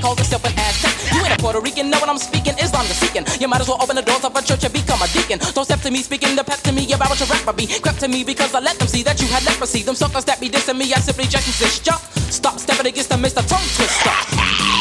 Calls 0.02 0.18
himself 0.18 0.42
an 0.44 0.52
Aztec. 0.59 0.90
You 1.14 1.23
ain't 1.23 1.38
a 1.38 1.38
Puerto 1.38 1.62
Rican, 1.62 1.88
know 1.88 2.02
what 2.02 2.11
I'm 2.11 2.18
speaking, 2.18 2.59
Islam 2.59 2.85
you're 2.90 2.99
seeking. 2.99 3.23
You 3.38 3.47
might 3.47 3.62
as 3.62 3.68
well 3.71 3.78
open 3.78 3.94
the 3.94 4.02
doors 4.02 4.26
of 4.26 4.35
a 4.35 4.42
church 4.42 4.66
and 4.66 4.75
become 4.75 4.99
a 4.99 5.09
deacon. 5.14 5.38
Don't 5.54 5.64
step 5.64 5.80
to 5.87 5.90
me, 5.94 6.02
speaking 6.02 6.35
the 6.35 6.42
pep 6.42 6.59
to 6.66 6.73
me 6.75 6.90
about 6.92 7.09
what 7.14 7.23
your 7.23 7.30
rapper 7.30 7.54
be. 7.54 7.71
Crept 7.78 8.00
to 8.02 8.09
me 8.11 8.26
because 8.26 8.52
I 8.52 8.61
let 8.61 8.76
them 8.82 8.88
see 8.88 9.06
that 9.06 9.23
you 9.23 9.28
had 9.30 9.47
leprosy. 9.47 9.87
Them 9.87 9.94
suckers 9.94 10.26
that 10.26 10.40
be 10.42 10.50
dissing 10.50 10.76
me, 10.76 10.92
I 10.92 10.99
simply 10.99 11.30
just 11.30 11.47
insist. 11.47 11.87
Jump, 11.87 12.02
stop 12.35 12.59
stepping 12.59 12.87
against 12.90 13.11
the 13.14 13.16
Mr. 13.16 13.47
Tongue 13.47 13.68
Twister. 13.78 14.16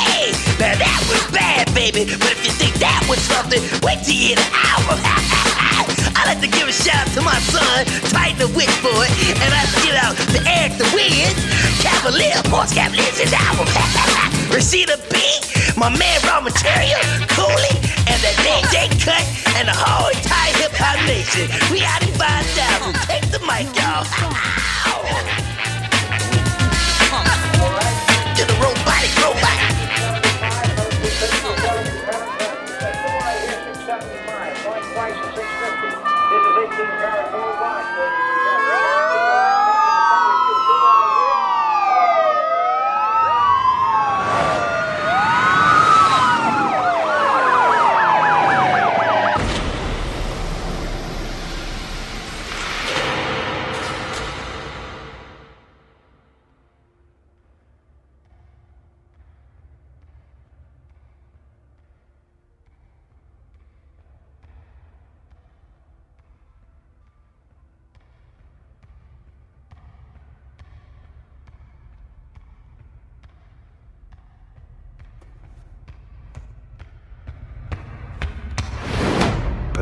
Hey, 0.10 0.34
now 0.58 0.74
that 0.74 1.00
was 1.06 1.22
bad, 1.30 1.70
baby. 1.78 2.10
But 2.18 2.34
if 2.34 2.42
you 2.42 2.54
think 2.58 2.74
that 2.82 3.06
was 3.06 3.22
something, 3.22 3.62
wait 3.86 4.02
till 4.02 4.18
you 4.18 4.34
hear 4.34 4.42
the 4.42 4.50
album. 4.50 4.98
I 6.18 6.26
like 6.26 6.42
to 6.42 6.50
give 6.50 6.68
a 6.68 6.74
shout 6.74 7.08
out 7.08 7.14
to 7.14 7.22
my 7.22 7.38
son, 7.50 7.86
Titan 8.10 8.38
the 8.38 8.50
Witchboy, 8.54 9.08
and 9.42 9.52
I 9.54 9.62
give 9.86 9.98
out 9.98 10.14
to 10.34 10.40
Eric 10.50 10.78
the 10.78 10.86
Wiz, 10.94 11.34
Cavalier, 12.02 12.34
Morse 12.50 12.74
Cavalier's 12.74 13.20
his 13.20 13.32
album. 13.32 13.68
Rashida 14.50 14.98
B, 15.12 15.22
my 15.78 15.96
man 15.96 16.20
Raw 16.26 16.42
Material, 16.42 16.98
Cooley, 17.30 17.78
and 18.10 18.20
the 18.26 18.34
DJ 18.42 18.90
Cut, 19.06 19.22
and 19.58 19.68
the 19.68 19.76
whole 19.76 20.10
entire 20.10 20.52
hip 20.58 20.72
hop 20.74 20.98
nation. 21.06 21.48
We 21.72 21.84
out 21.86 22.02
in 22.02 22.12
5,000. 22.16 22.96
Take 23.06 23.30
the 23.30 23.38
mic, 23.46 23.70
y'all. 23.78 25.38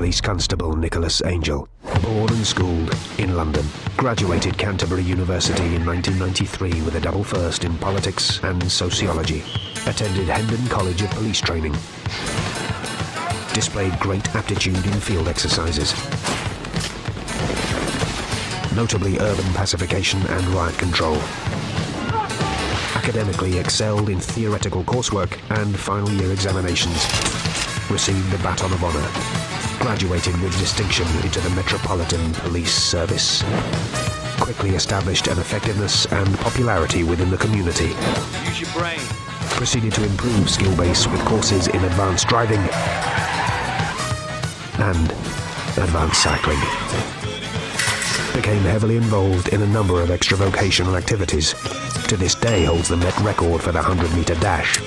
Police 0.09 0.21
Constable 0.21 0.75
Nicholas 0.75 1.21
Angel, 1.23 1.69
born 2.01 2.33
and 2.33 2.43
schooled 2.43 2.97
in 3.19 3.35
London, 3.35 3.63
graduated 3.95 4.57
Canterbury 4.57 5.03
University 5.03 5.75
in 5.75 5.85
1993 5.85 6.81
with 6.81 6.95
a 6.95 6.99
double 6.99 7.23
first 7.23 7.63
in 7.63 7.77
politics 7.77 8.43
and 8.43 8.71
sociology, 8.71 9.43
attended 9.85 10.27
Hendon 10.27 10.65
College 10.65 11.03
of 11.03 11.11
Police 11.11 11.39
Training, 11.39 11.73
displayed 13.53 13.99
great 13.99 14.35
aptitude 14.35 14.83
in 14.83 14.93
field 14.93 15.27
exercises, 15.27 15.93
notably 18.75 19.19
urban 19.19 19.53
pacification 19.53 20.19
and 20.25 20.43
riot 20.47 20.75
control. 20.79 21.17
Academically 22.95 23.59
excelled 23.59 24.09
in 24.09 24.19
theoretical 24.19 24.83
coursework 24.85 25.37
and 25.61 25.77
final 25.77 26.09
year 26.09 26.31
examinations. 26.31 27.05
Received 27.91 28.31
the 28.31 28.39
Baton 28.39 28.73
of 28.73 28.83
Honor. 28.83 29.48
Graduated 29.79 30.39
with 30.41 30.57
distinction 30.59 31.07
into 31.23 31.39
the 31.39 31.49
Metropolitan 31.51 32.33
Police 32.33 32.73
Service. 32.73 33.43
Quickly 34.39 34.71
established 34.71 35.27
an 35.27 35.39
effectiveness 35.39 36.05
and 36.11 36.37
popularity 36.39 37.03
within 37.03 37.29
the 37.29 37.37
community. 37.37 37.95
Use 38.45 38.61
your 38.61 38.71
brain. 38.71 38.99
Proceeded 39.51 39.93
to 39.93 40.03
improve 40.03 40.49
skill 40.49 40.75
base 40.77 41.07
with 41.07 41.19
courses 41.25 41.67
in 41.67 41.83
advanced 41.83 42.27
driving 42.27 42.59
and 44.79 45.11
advanced 45.77 46.21
cycling. 46.21 46.59
Became 48.33 48.61
heavily 48.63 48.97
involved 48.97 49.49
in 49.49 49.61
a 49.61 49.67
number 49.67 50.01
of 50.01 50.11
extra-vocational 50.11 50.95
activities. 50.95 51.53
To 52.07 52.17
this 52.17 52.35
day 52.35 52.65
holds 52.65 52.89
the 52.89 52.97
Met 52.97 53.17
record 53.19 53.61
for 53.61 53.71
the 53.71 53.79
100-meter 53.79 54.35
dash. 54.35 54.79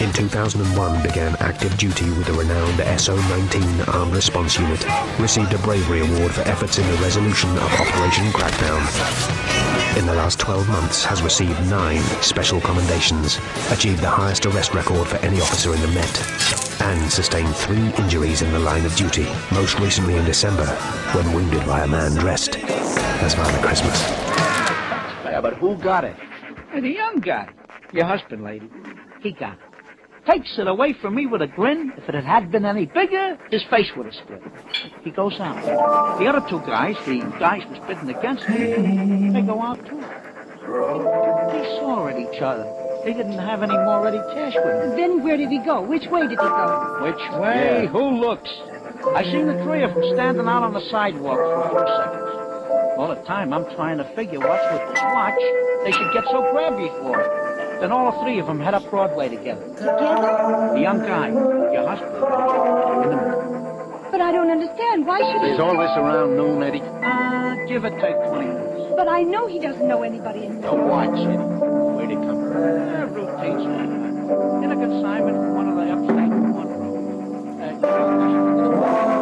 In 0.00 0.12
2001 0.12 1.02
began 1.02 1.36
active 1.40 1.76
duty 1.76 2.04
with 2.10 2.26
the 2.26 2.32
renowned 2.32 2.78
SO-19 3.00 3.94
Armed 3.94 4.14
Response 4.14 4.58
Unit. 4.58 4.84
Received 5.18 5.52
a 5.54 5.58
Bravery 5.58 6.00
Award 6.00 6.32
for 6.32 6.42
efforts 6.42 6.78
in 6.78 6.86
the 6.86 6.96
resolution 6.98 7.50
of 7.50 7.72
Operation 7.74 8.26
Crackdown. 8.32 9.98
In 9.98 10.06
the 10.06 10.14
last 10.14 10.38
12 10.38 10.68
months 10.68 11.04
has 11.04 11.22
received 11.22 11.58
nine 11.68 12.02
special 12.22 12.60
commendations, 12.60 13.38
achieved 13.70 14.00
the 14.00 14.08
highest 14.08 14.46
arrest 14.46 14.74
record 14.74 15.08
for 15.08 15.16
any 15.16 15.40
officer 15.40 15.74
in 15.74 15.80
the 15.80 15.88
Met, 15.88 16.82
and 16.82 17.10
sustained 17.10 17.54
three 17.56 17.92
injuries 18.02 18.42
in 18.42 18.52
the 18.52 18.58
line 18.58 18.84
of 18.86 18.94
duty, 18.94 19.26
most 19.52 19.78
recently 19.80 20.14
in 20.14 20.24
December, 20.24 20.66
when 21.14 21.32
wounded 21.32 21.66
by 21.66 21.80
a 21.80 21.88
man 21.88 22.12
dressed 22.12 22.56
as 22.56 23.34
Father 23.34 23.58
Christmas. 23.58 24.00
Yeah, 25.24 25.40
but 25.40 25.54
who 25.54 25.76
got 25.76 26.04
it? 26.04 26.16
The 26.72 26.88
young 26.88 27.18
guy. 27.20 27.48
Your 27.92 28.04
husband, 28.04 28.44
lady. 28.44 28.68
He 29.22 29.32
got 29.32 29.54
it. 29.54 29.58
Takes 30.26 30.58
it 30.58 30.66
away 30.68 30.92
from 30.92 31.14
me 31.14 31.26
with 31.26 31.40
a 31.40 31.46
grin. 31.46 31.92
If 31.96 32.08
it 32.08 32.14
had 32.22 32.50
been 32.50 32.66
any 32.66 32.86
bigger, 32.86 33.38
his 33.50 33.62
face 33.64 33.90
would 33.96 34.06
have 34.06 34.14
split. 34.14 34.42
He 35.02 35.10
goes 35.10 35.40
out. 35.40 35.64
The 36.18 36.26
other 36.26 36.46
two 36.48 36.60
guys, 36.60 36.96
the 37.06 37.20
guys 37.38 37.64
was 37.70 37.78
bidding 37.86 38.10
against 38.10 38.46
me, 38.48 39.30
they 39.30 39.40
go 39.40 39.62
out 39.62 39.78
too. 39.86 40.00
They 40.00 41.64
saw 41.80 42.08
at 42.08 42.18
each 42.18 42.42
other. 42.42 42.66
They 43.04 43.14
didn't 43.14 43.38
have 43.38 43.62
any 43.62 43.72
more 43.72 44.02
ready 44.04 44.18
cash 44.34 44.54
with 44.54 44.64
them. 44.64 44.96
Then 44.96 45.22
where 45.22 45.38
did 45.38 45.48
he 45.48 45.58
go? 45.60 45.80
Which 45.80 46.06
way 46.08 46.22
did 46.22 46.30
he 46.32 46.36
go? 46.36 46.98
Which 47.00 47.40
way? 47.40 47.88
Who 47.90 48.20
looks? 48.20 48.50
I 49.14 49.22
seen 49.24 49.46
the 49.46 49.62
three 49.64 49.82
of 49.82 49.94
them 49.94 50.04
standing 50.12 50.46
out 50.46 50.62
on 50.62 50.74
the 50.74 50.84
sidewalk 50.90 51.38
for 51.38 51.62
a 51.62 51.68
few 51.70 51.78
seconds. 51.78 52.98
All 52.98 53.08
the 53.08 53.22
time 53.26 53.54
I'm 53.54 53.64
trying 53.76 53.96
to 53.98 54.04
figure 54.14 54.40
what's 54.40 54.64
with 54.72 54.94
this 54.94 55.02
watch 55.04 55.40
they 55.84 55.92
should 55.92 56.12
get 56.12 56.24
so 56.24 56.42
grabby 56.52 56.90
for. 57.00 57.47
Then 57.80 57.92
all 57.92 58.22
three 58.24 58.38
of 58.40 58.46
them 58.46 58.58
head 58.60 58.74
up 58.74 58.88
Broadway 58.90 59.28
together. 59.28 59.62
Together? 59.68 60.70
The 60.74 60.80
young 60.80 60.98
guy, 60.98 61.28
your 61.28 61.86
husband, 61.88 62.14
in 62.14 63.10
the 63.10 63.16
middle. 63.16 64.08
But 64.10 64.20
I 64.20 64.32
don't 64.32 64.50
understand. 64.50 65.06
Why 65.06 65.18
should 65.20 65.42
he? 65.46 65.50
Is 65.54 65.60
all 65.60 65.76
this 65.78 65.90
around 65.96 66.36
noon, 66.36 66.62
Eddie? 66.62 66.80
Uh, 66.82 67.54
give 67.68 67.84
or 67.84 67.90
take 68.00 68.16
20 68.16 68.46
minutes. 68.46 68.94
But 68.96 69.06
I 69.06 69.22
know 69.22 69.46
he 69.46 69.60
doesn't 69.60 69.86
know 69.86 70.02
anybody 70.02 70.44
in 70.46 70.60
The 70.60 70.74
watch, 70.74 71.10
Eddie. 71.10 71.36
Where'd 71.36 72.10
it 72.10 72.16
come 72.16 72.40
from? 72.50 72.56
Uh, 72.56 73.06
routine 73.14 73.60
stuff. 73.60 74.64
In 74.64 74.72
a 74.72 74.76
consignment 74.76 75.36
from 75.36 75.54
one 75.54 75.68
of 75.68 75.76
the 75.76 75.92
upstate 75.92 76.32
one 76.34 76.68
room. 76.68 77.58
Said 77.58 79.17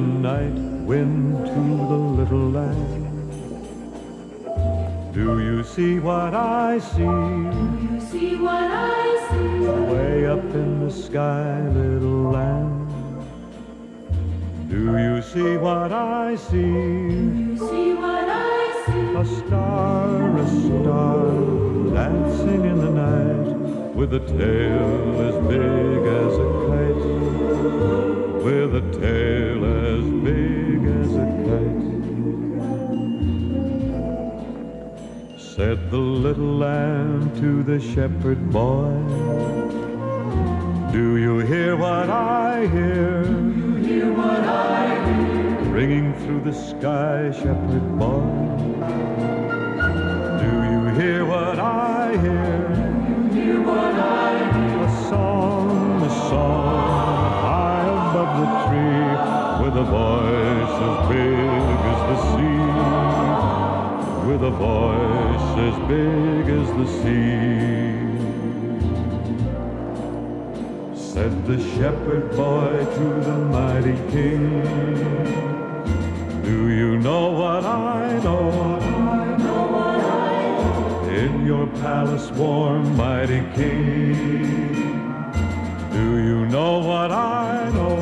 the 0.00 0.06
night 0.06 0.58
wind 0.88 1.36
to 1.44 1.60
the 1.92 2.00
little 2.18 2.50
lamb. 2.50 3.02
Do 5.12 5.40
you 5.40 5.62
see 5.62 5.98
what 5.98 6.32
I 6.34 6.78
see? 6.78 7.16
Do 7.56 7.64
you 7.84 8.00
see 8.10 8.36
what 8.36 8.70
I 8.70 9.28
see? 9.28 9.58
Way 9.92 10.26
up 10.26 10.44
in 10.62 10.86
the 10.86 10.90
sky, 10.90 11.60
little 11.68 12.30
lamb. 12.36 12.88
Do 14.68 14.98
you 14.98 15.20
see 15.20 15.56
what 15.58 15.92
I 15.92 16.36
see? 16.36 16.62
Do 16.62 17.30
you 17.44 17.58
see 17.58 17.94
what 17.94 18.26
I 18.28 18.84
see? 18.86 19.06
A 19.22 19.24
star, 19.38 20.38
a 20.38 20.46
star, 20.64 21.26
dancing 21.98 22.64
in 22.72 22.78
the 22.86 22.92
night, 23.04 23.94
with 23.94 24.14
a 24.14 24.20
tail 24.20 24.88
as 25.28 25.36
big 25.52 26.02
as 26.20 26.32
a 26.46 26.48
kite. 26.68 27.04
With 28.44 28.74
a 28.74 28.84
tail 28.98 29.80
Said 35.60 35.90
the 35.90 35.98
little 35.98 36.56
lamb 36.56 37.38
to 37.38 37.62
the 37.62 37.78
shepherd 37.78 38.50
boy, 38.50 38.94
Do 40.90 41.18
you 41.18 41.40
hear 41.40 41.76
what 41.76 42.08
I 42.08 42.66
hear? 42.66 43.24
Do 43.24 43.50
you 43.58 43.74
hear 43.74 44.10
what 44.10 44.40
I 44.40 45.04
hear? 45.04 45.58
Ringing 45.70 46.14
through 46.20 46.44
the 46.50 46.54
sky, 46.54 47.30
shepherd 47.30 47.86
boy. 47.98 48.24
Do 50.40 50.50
you 50.72 50.82
hear 50.98 51.26
what 51.26 51.58
I 51.58 52.16
hear? 52.24 53.28
Do 53.28 53.36
you 53.36 53.42
hear 53.42 53.60
what 53.60 53.94
I 53.96 54.30
hear? 54.54 54.78
A 54.78 55.08
song, 55.10 56.00
a 56.00 56.10
song, 56.30 57.32
high 57.44 57.84
above 58.08 58.32
the 58.40 58.48
tree, 58.64 59.10
with 59.62 59.76
a 59.76 59.86
voice 60.00 60.76
as 60.88 60.96
big 61.12 61.76
as 61.92 62.00
the 62.08 62.16
sea. 62.32 62.49
With 64.26 64.44
a 64.44 64.50
voice 64.50 65.50
as 65.66 65.76
big 65.88 66.44
as 66.60 66.68
the 66.78 66.86
sea. 67.00 67.30
Said 70.94 71.46
the 71.46 71.58
shepherd 71.74 72.30
boy 72.36 72.84
to 72.96 73.06
the 73.24 73.38
mighty 73.56 73.96
king, 74.12 74.62
Do 76.44 76.68
you 76.68 76.98
know 76.98 77.30
what 77.30 77.64
I 77.64 78.18
know? 78.22 78.78
In 81.08 81.46
your 81.46 81.66
palace 81.82 82.30
warm, 82.32 82.96
mighty 82.96 83.40
king. 83.54 84.74
Do 85.92 86.18
you 86.28 86.46
know 86.46 86.78
what 86.78 87.10
I 87.10 87.70
know? 87.70 87.96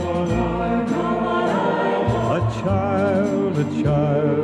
A 2.36 2.40
child, 2.62 3.58
a 3.58 3.82
child 3.82 4.37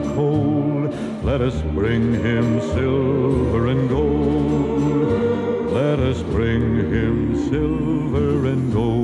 the 0.00 0.14
cold. 0.14 0.94
Let 1.24 1.40
us 1.40 1.60
bring 1.74 2.12
him 2.14 2.60
silver 2.60 3.68
and 3.68 3.88
gold. 3.88 5.72
Let 5.72 5.98
us 5.98 6.22
bring 6.22 6.76
him 6.76 7.48
silver 7.48 8.46
and 8.46 8.72
gold. 8.72 8.97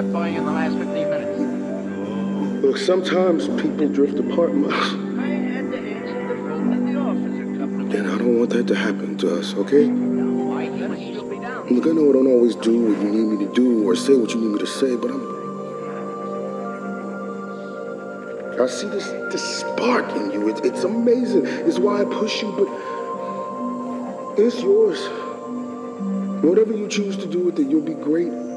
Slipped 0.00 0.12
by 0.14 0.28
in 0.28 0.44
the 0.44 0.50
last 0.50 0.76
15 0.76 1.10
minutes. 1.10 2.64
Look, 2.64 2.78
sometimes 2.78 3.48
people 3.60 3.88
drift 3.88 4.18
apart, 4.18 4.54
Miles. 4.54 4.72
I 4.72 5.26
had 5.26 5.70
to 5.72 5.78
answer 5.78 6.28
the 6.28 6.34
phone 6.36 6.72
in 6.72 6.92
the 6.92 7.00
office 7.00 7.24
a 7.24 7.58
couple 7.58 7.80
of 7.80 7.94
And 7.94 8.06
I 8.10 8.18
don't 8.18 8.38
want 8.38 8.50
that 8.50 8.66
to 8.68 8.74
happen 8.74 9.18
to 9.18 9.38
us, 9.38 9.54
okay? 9.56 9.86
Why 9.88 10.64
he 10.64 10.70
must 10.70 11.02
still 11.02 11.28
be 11.28 11.38
down. 11.38 11.68
Look, 11.68 11.86
I 11.86 11.90
know 11.90 12.08
I 12.08 12.12
don't 12.14 12.26
always 12.28 12.56
do 12.56 12.80
what 12.80 13.02
you 13.02 13.10
need 13.10 13.38
me 13.38 13.46
to 13.46 13.52
do 13.52 13.86
or 13.86 13.94
say 13.94 14.16
what 14.16 14.30
you 14.30 14.40
need 14.40 14.52
me 14.52 14.58
to 14.60 14.66
say, 14.66 14.96
but 14.96 15.10
I'm. 15.10 15.40
I 18.58 18.66
see 18.66 18.88
this 18.88 19.08
this 19.32 19.60
spark 19.60 20.14
in 20.16 20.32
you. 20.32 20.48
It's 20.50 20.60
it's 20.60 20.84
amazing. 20.84 21.46
It's 21.46 21.78
why 21.78 22.02
I 22.02 22.04
push 22.04 22.42
you, 22.42 22.52
but 22.52 22.68
it's 24.38 24.60
yours. 24.62 25.00
Whatever 26.44 26.74
you 26.74 26.88
choose 26.88 27.16
to 27.18 27.26
do 27.26 27.40
with 27.40 27.58
it, 27.58 27.68
you'll 27.68 27.80
be 27.80 27.94
great. 27.94 28.49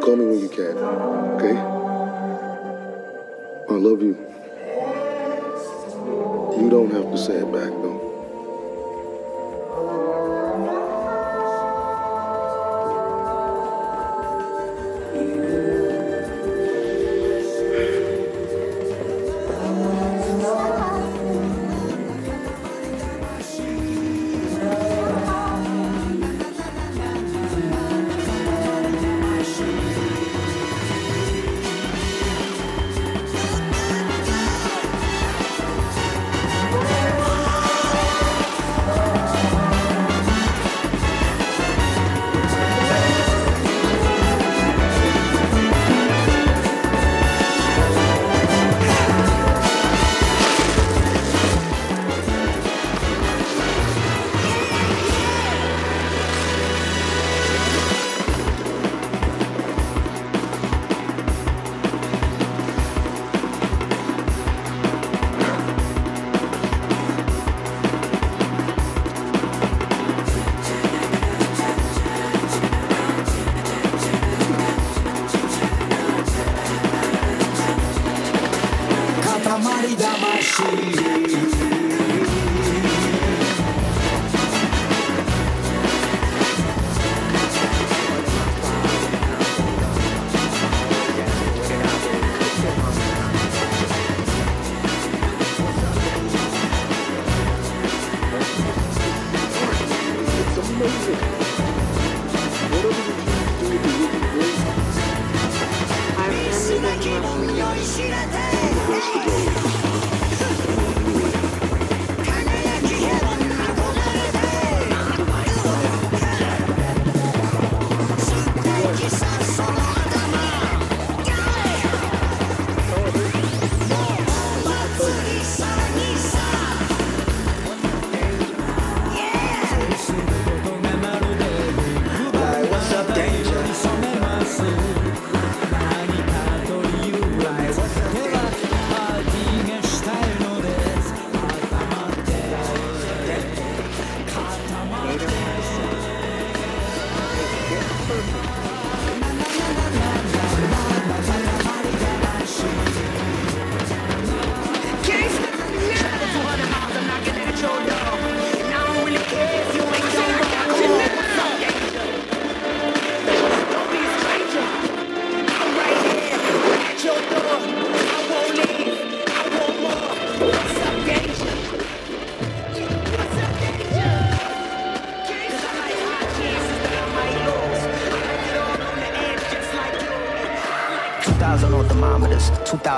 Call 0.00 0.16
me 0.16 0.24
when 0.26 0.38
you 0.40 0.48
can, 0.48 0.78
okay? 0.78 1.56
I 3.68 3.72
love 3.72 4.00
you. 4.00 4.16
You 6.60 6.70
don't 6.70 6.90
have 6.92 7.10
to 7.10 7.18
say 7.18 7.34
it 7.34 7.52
back, 7.52 7.77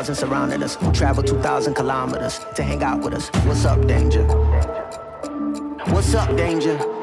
thousand 0.00 0.14
surrounding 0.14 0.62
us. 0.62 0.78
Travel 0.94 1.22
two 1.22 1.38
thousand 1.42 1.74
kilometers 1.74 2.40
to 2.54 2.62
hang 2.62 2.82
out 2.82 3.00
with 3.02 3.12
us. 3.12 3.28
What's 3.44 3.66
up, 3.66 3.86
danger? 3.86 4.24
What's 5.92 6.14
up, 6.14 6.34
danger? 6.38 6.99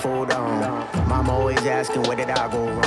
Blindfold 0.00 0.30
on. 0.32 1.08
Mama 1.08 1.32
always 1.32 1.64
asking 1.66 2.02
where 2.04 2.16
did 2.16 2.30
I 2.30 2.48
go 2.50 2.79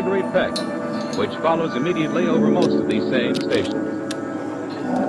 Gregory 0.00 0.22
Peck, 0.32 0.56
which 1.18 1.30
follows 1.42 1.76
immediately 1.76 2.26
over 2.26 2.48
most 2.48 2.70
of 2.70 2.88
these 2.88 3.02
same 3.10 3.34
stations. 3.34 4.10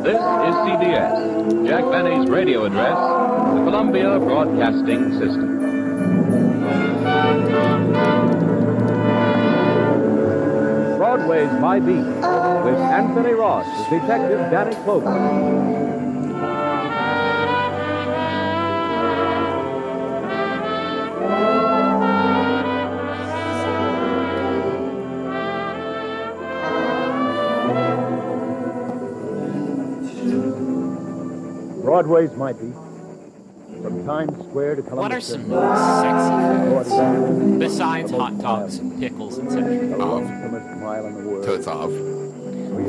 This 0.03 0.17
is 0.17 0.55
CBS, 0.67 1.65
Jack 1.65 1.89
Benny's 1.89 2.29
radio 2.29 2.65
address, 2.65 2.97
the 3.55 3.63
Columbia 3.63 4.19
Broadcasting 4.19 5.11
System. 5.13 5.59
Broadway's 10.97 11.61
My 11.61 11.79
Beat, 11.79 11.95
with 11.95 12.75
Anthony 12.75 13.31
Ross 13.31 13.65
as 13.67 14.01
Detective 14.01 14.51
Danny 14.51 14.75
Clover. 14.83 15.70
Broadway's 31.81 32.31
My 32.33 32.53
Beat. 32.53 32.73
From 33.81 34.05
Times 34.05 34.37
Square 34.47 34.75
to 34.75 34.81
Columbus. 34.83 35.01
What 35.01 35.11
are 35.11 35.21
some 35.21 35.49
Circle. 35.49 36.83
sexy 36.83 36.91
foods 36.91 37.59
besides 37.59 38.11
hot 38.11 38.37
dogs 38.37 38.77
and 38.77 38.99
pickles, 38.99 39.39
etc.? 39.39 39.97
Totes 41.43 41.65
off. 41.65 41.89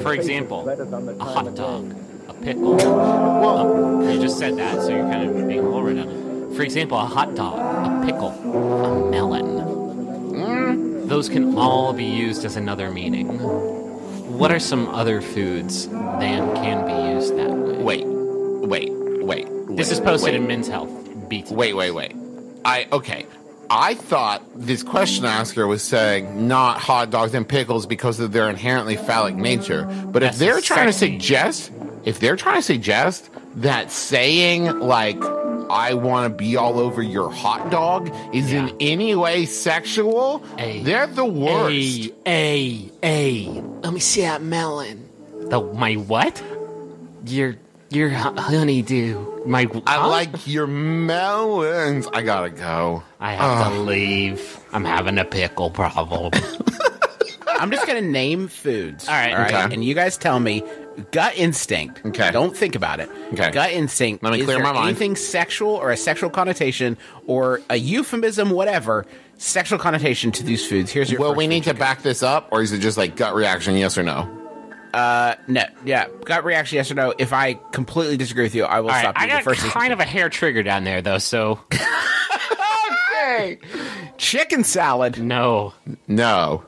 For 0.03 0.12
example, 0.12 0.68
a 0.68 1.24
hot 1.24 1.55
dog, 1.55 1.97
a 2.28 2.34
pickle. 2.34 2.74
Well, 2.76 4.12
you 4.12 4.20
just 4.20 4.38
said 4.38 4.59
that, 4.59 4.82
so 4.82 4.90
you're 4.90 5.09
kind 5.11 5.30
of 5.30 5.49
being 5.49 5.61
a 5.61 5.62
little 5.62 5.82
redundant. 5.82 6.55
For 6.55 6.62
example, 6.62 6.99
a 6.99 7.07
hot 7.07 7.34
dog, 7.34 7.59
a 7.59 8.05
pickle, 8.05 8.28
a 8.28 9.11
melon. 9.11 9.47
Mm. 10.32 11.09
Those 11.09 11.30
can 11.30 11.57
all 11.57 11.95
be 11.95 12.05
used 12.05 12.45
as 12.45 12.57
another 12.57 12.90
meaning. 12.90 13.38
What 14.38 14.53
are 14.53 14.59
some 14.59 14.88
other 14.88 15.22
foods 15.22 15.88
that 15.88 16.55
can 16.57 16.84
be 16.86 17.14
used 17.14 17.34
that 17.38 17.51
way? 17.51 17.78
Wait, 17.82 18.05
wait, 18.05 18.07
wait. 18.07 18.12
This 19.77 19.89
wait, 19.89 19.93
is 19.93 20.01
posted 20.01 20.33
wait. 20.33 20.41
in 20.41 20.47
Men's 20.47 20.68
Health. 20.68 20.91
BT. 21.29 21.55
Wait, 21.55 21.75
wait, 21.75 21.91
wait. 21.93 22.14
I 22.64 22.87
okay. 22.93 23.27
I 23.70 23.95
thought 23.95 24.43
this 24.55 24.83
question 24.83 25.25
asker 25.25 25.66
was 25.66 25.83
saying 25.83 26.47
not 26.47 26.79
hot 26.79 27.11
dogs 27.11 27.33
and 27.33 27.49
pickles 27.49 27.87
because 27.87 28.20
of 28.20 28.33
their 28.33 28.51
inherently 28.51 28.97
phallic 28.97 29.35
nature. 29.35 29.85
But 30.07 30.23
if 30.23 30.37
they're 30.37 30.61
trying 30.61 30.89
to 30.89 30.93
suggest, 30.93 31.73
if 32.05 32.20
they're 32.20 32.37
trying 32.37 32.57
to 32.57 32.62
suggest 32.62 33.31
that 33.57 33.91
saying 33.91 34.79
like 34.79 35.16
I 35.70 35.95
want 35.95 36.31
to 36.31 36.37
be 36.37 36.57
all 36.57 36.79
over 36.79 37.03
your 37.03 37.31
hot 37.31 37.70
dog 37.70 38.14
is 38.35 38.53
in 38.53 38.77
any 38.79 39.14
way 39.14 39.47
sexual, 39.47 40.45
a, 40.59 40.83
they're 40.83 41.07
the 41.07 41.25
worst. 41.25 42.11
A, 42.27 42.91
a, 43.03 43.49
a. 43.49 43.61
let 43.83 43.95
me 43.95 44.01
see 44.01 44.20
that 44.20 44.43
melon. 44.43 45.09
The 45.49 45.62
my 45.62 45.95
what? 45.95 46.43
Your 47.25 47.57
your 47.95 48.09
hu- 48.09 48.40
honeydew. 48.40 49.45
My 49.47 49.66
I 49.86 50.07
like 50.07 50.47
your 50.47 50.66
melons. 50.66 52.09
I 52.12 52.22
gotta 52.22 52.51
go. 52.51 53.03
I 53.20 53.32
have 53.34 53.72
to 53.72 53.78
leave. 53.80 54.59
I'm 54.72 54.84
having 54.84 55.18
a 55.18 55.24
pickle 55.24 55.70
problem. 55.70 56.32
I'm 57.49 57.70
just 57.70 57.86
gonna 57.86 58.01
name 58.01 58.49
foods. 58.49 59.09
All 59.09 59.14
right. 59.14 59.47
Okay. 59.53 59.74
And 59.74 59.84
you 59.84 59.95
guys 59.95 60.16
tell 60.16 60.40
me 60.40 60.64
gut 61.12 61.36
instinct. 61.36 62.03
Okay. 62.05 62.30
Don't 62.32 62.57
think 62.57 62.74
about 62.74 63.01
it. 63.01 63.09
Okay. 63.32 63.51
Gut 63.51 63.70
instinct. 63.70 64.22
Let 64.24 64.32
me 64.32 64.40
is 64.40 64.45
clear 64.47 64.57
there 64.57 64.64
my 64.64 64.72
mind. 64.72 64.88
Anything 64.88 65.14
sexual 65.16 65.70
or 65.70 65.90
a 65.90 65.97
sexual 65.97 66.30
connotation 66.30 66.97
or 67.26 67.61
a 67.70 67.76
euphemism, 67.76 68.51
whatever, 68.51 69.07
sexual 69.38 69.78
connotation 69.78 70.32
to 70.32 70.43
these 70.43 70.66
foods. 70.66 70.90
Here's 70.90 71.11
your 71.11 71.20
Well, 71.20 71.30
first 71.30 71.38
we 71.38 71.47
need 71.47 71.64
to 71.64 71.74
back 71.74 72.03
this 72.03 72.22
up, 72.22 72.49
or 72.51 72.62
is 72.62 72.72
it 72.72 72.78
just 72.80 72.99
like 72.99 73.14
gut 73.16 73.34
reaction, 73.34 73.76
yes 73.76 73.97
or 73.97 74.03
no? 74.03 74.41
Uh, 74.93 75.34
no, 75.49 75.64
yeah, 75.84 76.07
gut 76.24 76.45
reaction, 76.45 76.76
yes 76.76 76.90
or 76.90 76.95
no. 76.95 77.14
If 77.16 77.32
I 77.32 77.55
completely 77.55 78.16
disagree 78.16 78.45
with 78.45 78.55
you, 78.55 78.64
I 78.64 78.80
will 78.80 78.90
All 78.90 78.95
right, 78.95 79.01
stop 79.03 79.16
you. 79.16 79.22
I 79.22 79.26
The 79.26 79.32
got 79.32 79.45
first 79.45 79.64
is- 79.64 79.70
kind 79.72 79.93
of 79.93 80.01
a 80.01 80.05
hair 80.05 80.28
trigger 80.28 80.62
down 80.62 80.84
there 80.84 81.01
though, 81.03 81.18
so 81.18 81.61
okay. 83.24 83.59
Chicken 84.18 84.64
salad. 84.64 85.22
No. 85.22 85.72
No. 86.07 86.64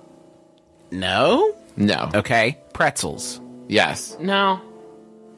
No. 0.91 1.55
No. 1.77 2.11
Okay. 2.15 2.59
Pretzels. 2.73 3.41
Yes. 3.69 4.17
No. 4.21 4.61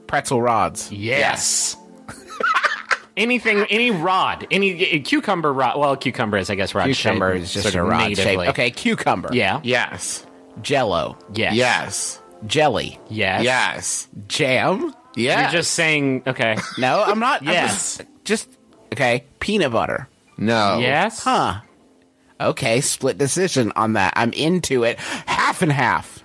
Pretzel 0.07 0.41
rods. 0.41 0.91
Yes. 0.93 1.77
Anything, 3.17 3.65
any 3.71 3.91
rod, 3.91 4.47
any 4.51 5.01
uh, 5.01 5.03
cucumber 5.03 5.51
rod. 5.51 5.79
Well, 5.79 5.97
cucumber 5.97 6.37
is, 6.37 6.51
I 6.51 6.55
guess, 6.55 6.75
rod 6.75 6.85
Cucumber 6.85 7.33
shape, 7.33 7.43
is 7.45 7.53
just 7.53 7.63
sort 7.63 7.75
a 7.75 7.81
of 7.83 7.89
rod 7.89 8.15
shape. 8.15 8.39
Okay, 8.51 8.71
cucumber. 8.71 9.31
Yeah. 9.33 9.61
Yes. 9.65 10.27
Jello. 10.61 11.17
Yes. 11.33 11.55
Yes. 11.55 12.23
Jelly. 12.47 12.99
Yes. 13.09 13.45
Yes. 13.45 14.09
Jam. 14.29 14.95
Yes. 15.15 15.53
You're 15.53 15.61
just 15.61 15.73
saying, 15.73 16.23
okay. 16.27 16.57
No, 16.79 17.03
I'm 17.03 17.19
not. 17.19 17.43
I'm 17.43 17.49
Yes. 17.49 17.99
just, 17.99 18.09
just 18.25 18.49
okay. 18.93 19.25
Peanut 19.41 19.73
butter. 19.73 20.09
No. 20.37 20.79
Yes. 20.79 21.23
Huh. 21.25 21.61
Okay, 22.39 22.83
split 22.83 23.17
decision 23.17 23.73
on 23.77 23.95
that. 23.95 24.13
I'm 24.15 24.33
into 24.35 24.85
it. 24.85 24.99
Half 24.99 25.63
and 25.63 25.73
half. 25.73 26.23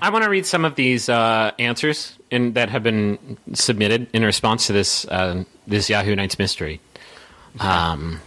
I 0.00 0.10
want 0.10 0.22
to 0.24 0.30
read 0.30 0.46
some 0.46 0.64
of 0.64 0.76
these 0.76 1.08
uh, 1.08 1.50
answers 1.58 2.16
in, 2.30 2.52
that 2.52 2.68
have 2.68 2.82
been 2.84 3.36
submitted 3.52 4.06
in 4.12 4.22
response 4.24 4.66
to 4.68 4.72
this 4.72 5.04
uh, 5.06 5.42
this 5.66 5.88
Yahoo 5.90 6.14
Nights 6.14 6.38
mystery, 6.38 6.80
um, 7.58 8.20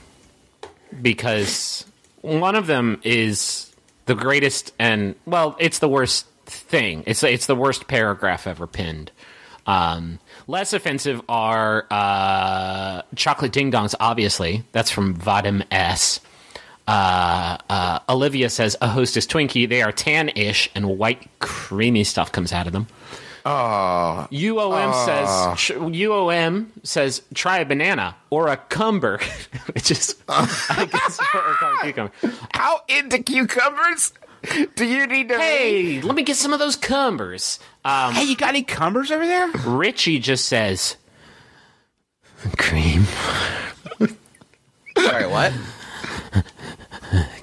because 1.02 1.86
one 2.22 2.56
of 2.56 2.68
them 2.68 3.00
is 3.04 3.74
the 4.06 4.16
greatest 4.16 4.74
and 4.80 5.16
well, 5.26 5.56
it's 5.60 5.80
the 5.80 5.90
worst 5.90 6.26
thing. 6.48 7.04
It's 7.06 7.24
it's 7.24 7.46
the 7.46 7.56
worst 7.56 7.88
paragraph 7.88 8.48
ever 8.48 8.68
pinned. 8.68 9.12
Um, 9.66 10.20
less 10.48 10.72
offensive 10.74 11.22
are 11.28 11.86
uh, 11.92 13.02
chocolate 13.16 13.52
ding 13.52 13.72
dongs. 13.72 13.94
Obviously, 14.00 14.64
that's 14.72 14.90
from 14.92 15.16
Vadim 15.16 15.64
S. 15.72 16.22
Uh, 16.88 17.58
uh, 17.70 18.00
Olivia 18.08 18.50
says 18.50 18.78
a 18.82 18.88
hostess 18.88 19.28
Twinkie. 19.28 19.68
They 19.68 19.82
are 19.82 19.92
tan-ish, 19.92 20.70
and 20.74 20.98
white 20.98 21.28
creamy 21.40 22.06
stuff 22.06 22.32
comes 22.32 22.54
out 22.54 22.66
of 22.66 22.72
them. 22.74 22.88
Oh. 23.46 24.28
UOM 24.32 24.92
Oh. 24.94 25.06
says 25.56 25.78
UOM 25.78 26.68
says 26.84 27.22
try 27.34 27.60
a 27.60 27.66
banana 27.66 28.16
or 28.30 28.48
a 28.50 28.58
cumber, 28.58 29.20
which 29.74 29.92
is 29.92 30.16
I 30.30 30.88
guess 30.92 31.20
or, 31.34 31.42
or 31.42 31.78
cucumber. 31.84 32.12
How 32.54 32.82
into 32.90 33.20
cucumbers 33.24 34.12
do 34.76 34.86
you 34.86 35.08
need 35.08 35.30
to? 35.30 35.38
Hey, 35.38 36.02
let 36.02 36.16
me 36.16 36.24
get 36.24 36.36
some 36.36 36.54
of 36.54 36.60
those 36.60 36.76
cumbers. 36.76 37.60
Um, 37.86 38.14
hey, 38.14 38.24
you 38.24 38.36
got 38.36 38.50
any 38.50 38.64
cumbers 38.64 39.12
over 39.12 39.26
there? 39.26 39.48
Richie 39.66 40.20
just 40.20 40.46
says 40.46 40.98
cream. 42.58 43.04
Sorry, 44.98 45.28
what? 45.28 45.54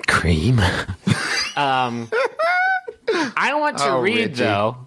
cream. 0.06 0.58
um, 1.56 2.10
I 3.36 3.54
want 3.54 3.78
to 3.78 3.84
Oh, 3.90 4.00
read 4.00 4.16
Richie. 4.30 4.34
though 4.34 4.86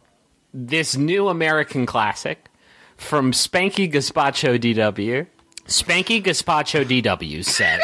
this 0.54 0.96
new 0.98 1.28
American 1.28 1.86
classic 1.86 2.50
from 2.98 3.32
Spanky 3.32 3.92
Gazpacho 3.92 4.58
DW. 4.60 5.28
Spanky 5.68 6.22
Gazpacho 6.24 6.84
DW 6.86 7.44
says, 7.46 7.82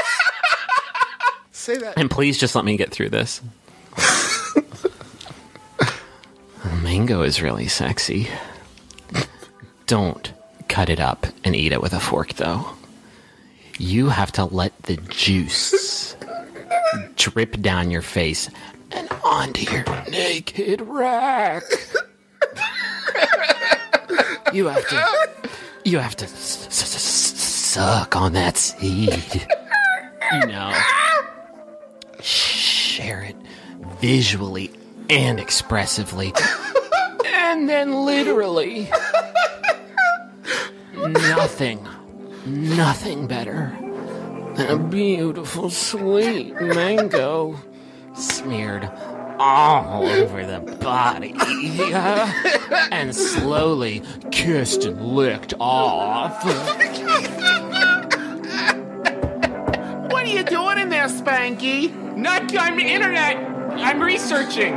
Say 1.52 1.78
that. 1.78 1.98
and 1.98 2.10
please 2.10 2.38
just 2.40 2.56
let 2.56 2.66
me 2.66 2.78
get 2.78 2.92
through 2.92 3.10
this. 3.10 3.42
Mango 6.82 7.22
is 7.24 7.42
really 7.42 7.68
sexy. 7.68 8.28
Don't 9.88 10.32
cut 10.70 10.90
it 10.90 11.00
up 11.00 11.26
and 11.44 11.56
eat 11.56 11.72
it 11.72 11.82
with 11.82 11.94
a 11.94 12.00
fork, 12.00 12.34
though. 12.34 12.66
You 13.80 14.10
have 14.10 14.32
to 14.34 14.46
let 14.46 14.78
the 14.84 14.98
juice 14.98 16.16
drip 17.16 17.60
down 17.62 17.90
your 17.92 18.02
face 18.02 18.50
and 18.92 19.10
onto 19.24 19.70
your 19.72 19.84
naked 20.10 20.82
rack. 20.82 21.64
you 24.54 24.68
have 24.68 24.88
to, 24.90 25.50
you 25.84 26.00
have 26.00 26.16
to 26.18 26.26
s- 26.26 26.68
s- 26.68 26.96
s- 26.96 27.42
suck 27.42 28.16
on 28.16 28.34
that 28.34 28.58
seed. 28.58 29.48
You 30.34 30.46
know, 30.48 30.74
share 32.22 33.24
it 33.24 33.36
visually 34.04 34.70
and 35.10 35.40
expressively, 35.40 36.34
and 37.26 37.70
then 37.70 38.04
literally. 38.04 38.90
Nothing, 40.94 41.88
nothing 42.46 43.28
better 43.28 43.74
than 44.56 44.70
a 44.70 44.78
beautiful 44.78 45.70
sweet 45.70 46.54
mango 46.60 47.58
smeared 48.14 48.92
all 49.40 50.06
over 50.06 50.46
the 50.46 50.60
body 50.82 51.34
and 52.92 53.16
slowly 53.16 54.02
kissed 54.32 54.84
and 54.84 55.02
licked 55.02 55.54
off. 55.62 56.44
What 60.12 60.26
are 60.26 60.26
you 60.26 60.44
doing 60.44 60.78
in 60.78 60.90
there, 60.90 61.08
Spanky? 61.08 62.18
Not, 62.18 62.54
I'm 62.58 62.78
internet. 62.80 63.53
I'm 63.82 64.02
researching. 64.02 64.74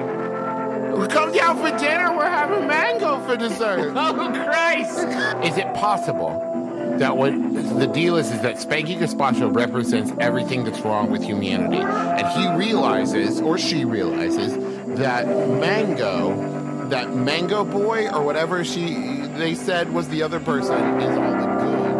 We 0.99 1.07
come 1.09 1.32
down 1.32 1.57
for 1.59 1.76
dinner. 1.78 2.16
We're 2.16 2.28
having 2.28 2.66
mango 2.66 3.20
for 3.26 3.36
dessert. 3.36 3.92
Oh 3.97 4.14
Christ! 4.44 4.99
Is 5.44 5.59
it 5.59 5.74
possible 5.74 6.40
that 6.99 7.16
what 7.16 7.32
the 7.32 7.86
deal 7.86 8.16
is 8.16 8.30
is 8.30 8.40
that 8.40 8.57
Spanky 8.57 8.97
Gazpacho 8.99 9.55
represents 9.55 10.12
everything 10.18 10.64
that's 10.64 10.80
wrong 10.80 11.11
with 11.11 11.22
humanity, 11.22 11.82
and 11.82 12.26
he 12.28 12.66
realizes, 12.66 13.40
or 13.40 13.59
she 13.59 13.84
realizes, 13.84 14.55
that 14.99 15.26
Mango, 15.26 16.88
that 16.88 17.14
Mango 17.14 17.64
Boy 17.64 18.09
or 18.09 18.22
whatever 18.22 18.64
she 18.64 18.94
they 19.36 19.55
said 19.55 19.92
was 19.92 20.09
the 20.09 20.22
other 20.22 20.40
person, 20.40 20.76
is 21.01 21.18
all 21.18 21.32
the 21.32 21.47
good, 21.62 21.95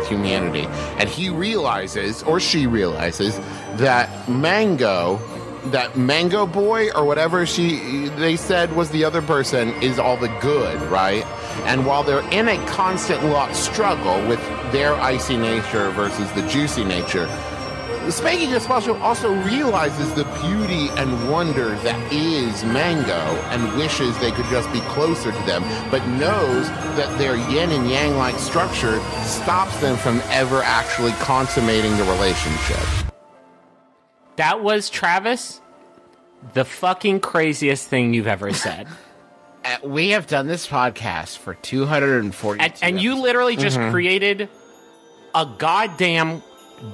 with 0.00 0.08
humanity. 0.08 0.66
And 0.98 1.08
he 1.08 1.28
realizes, 1.30 2.22
or 2.22 2.40
she 2.40 2.66
realizes, 2.66 3.38
that 3.74 4.28
Mango, 4.28 5.20
that 5.66 5.96
Mango 5.96 6.46
Boy, 6.46 6.90
or 6.92 7.04
whatever 7.04 7.46
she 7.46 8.08
they 8.16 8.36
said 8.36 8.74
was 8.74 8.90
the 8.90 9.04
other 9.04 9.22
person, 9.22 9.68
is 9.82 9.98
all 9.98 10.16
the 10.16 10.34
good, 10.40 10.80
right? 10.90 11.24
And 11.66 11.86
while 11.86 12.02
they're 12.02 12.28
in 12.30 12.48
a 12.48 12.66
constant 12.66 13.24
lost 13.26 13.62
struggle 13.62 14.26
with 14.26 14.40
their 14.72 14.94
icy 14.94 15.36
nature 15.36 15.90
versus 15.90 16.30
the 16.32 16.46
juicy 16.48 16.84
nature, 16.84 17.26
Spanky 18.10 18.46
Gazpacho 18.46 19.00
also 19.00 19.32
realizes 19.44 20.12
the 20.14 20.24
beauty 20.42 20.88
and 20.96 21.30
wonder 21.30 21.70
that 21.76 22.12
is 22.12 22.64
Mango 22.64 23.12
and 23.50 23.76
wishes 23.78 24.18
they 24.18 24.30
could 24.32 24.46
just 24.46 24.70
be 24.72 24.80
closer 24.92 25.30
to 25.32 25.38
them, 25.46 25.62
but 25.90 26.04
knows 26.08 26.68
that 26.96 27.16
their 27.18 27.36
yin 27.50 27.70
and 27.70 27.88
yang 27.90 28.16
like 28.16 28.38
structure 28.38 29.00
stops 29.24 29.78
them 29.80 29.96
from 29.96 30.20
ever 30.30 30.62
actually 30.62 31.12
consummating 31.20 31.96
the 31.96 32.04
relationship. 32.04 32.78
That 34.36 34.62
was 34.62 34.88
Travis. 34.90 35.60
The 36.54 36.64
fucking 36.64 37.20
craziest 37.20 37.88
thing 37.88 38.14
you've 38.14 38.26
ever 38.26 38.52
said. 38.52 38.86
Uh, 39.62 39.76
we 39.84 40.08
have 40.08 40.26
done 40.26 40.46
this 40.46 40.66
podcast 40.66 41.36
for 41.36 41.52
240 41.52 42.60
and, 42.62 42.72
and 42.80 42.98
you 42.98 43.20
literally 43.20 43.56
just 43.56 43.76
Mhm. 43.76 43.90
created 43.90 44.48
a 45.34 45.46
goddamn 45.58 46.42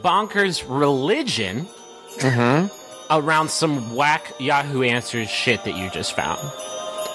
bonkers 0.02 0.64
religion 0.68 1.66
mm-hmm. 2.18 2.66
around 3.10 3.50
some 3.50 3.94
whack 3.94 4.32
Yahoo 4.38 4.82
Answers 4.82 5.30
shit 5.30 5.64
that 5.64 5.76
you 5.76 5.90
just 5.90 6.14
found. 6.14 6.40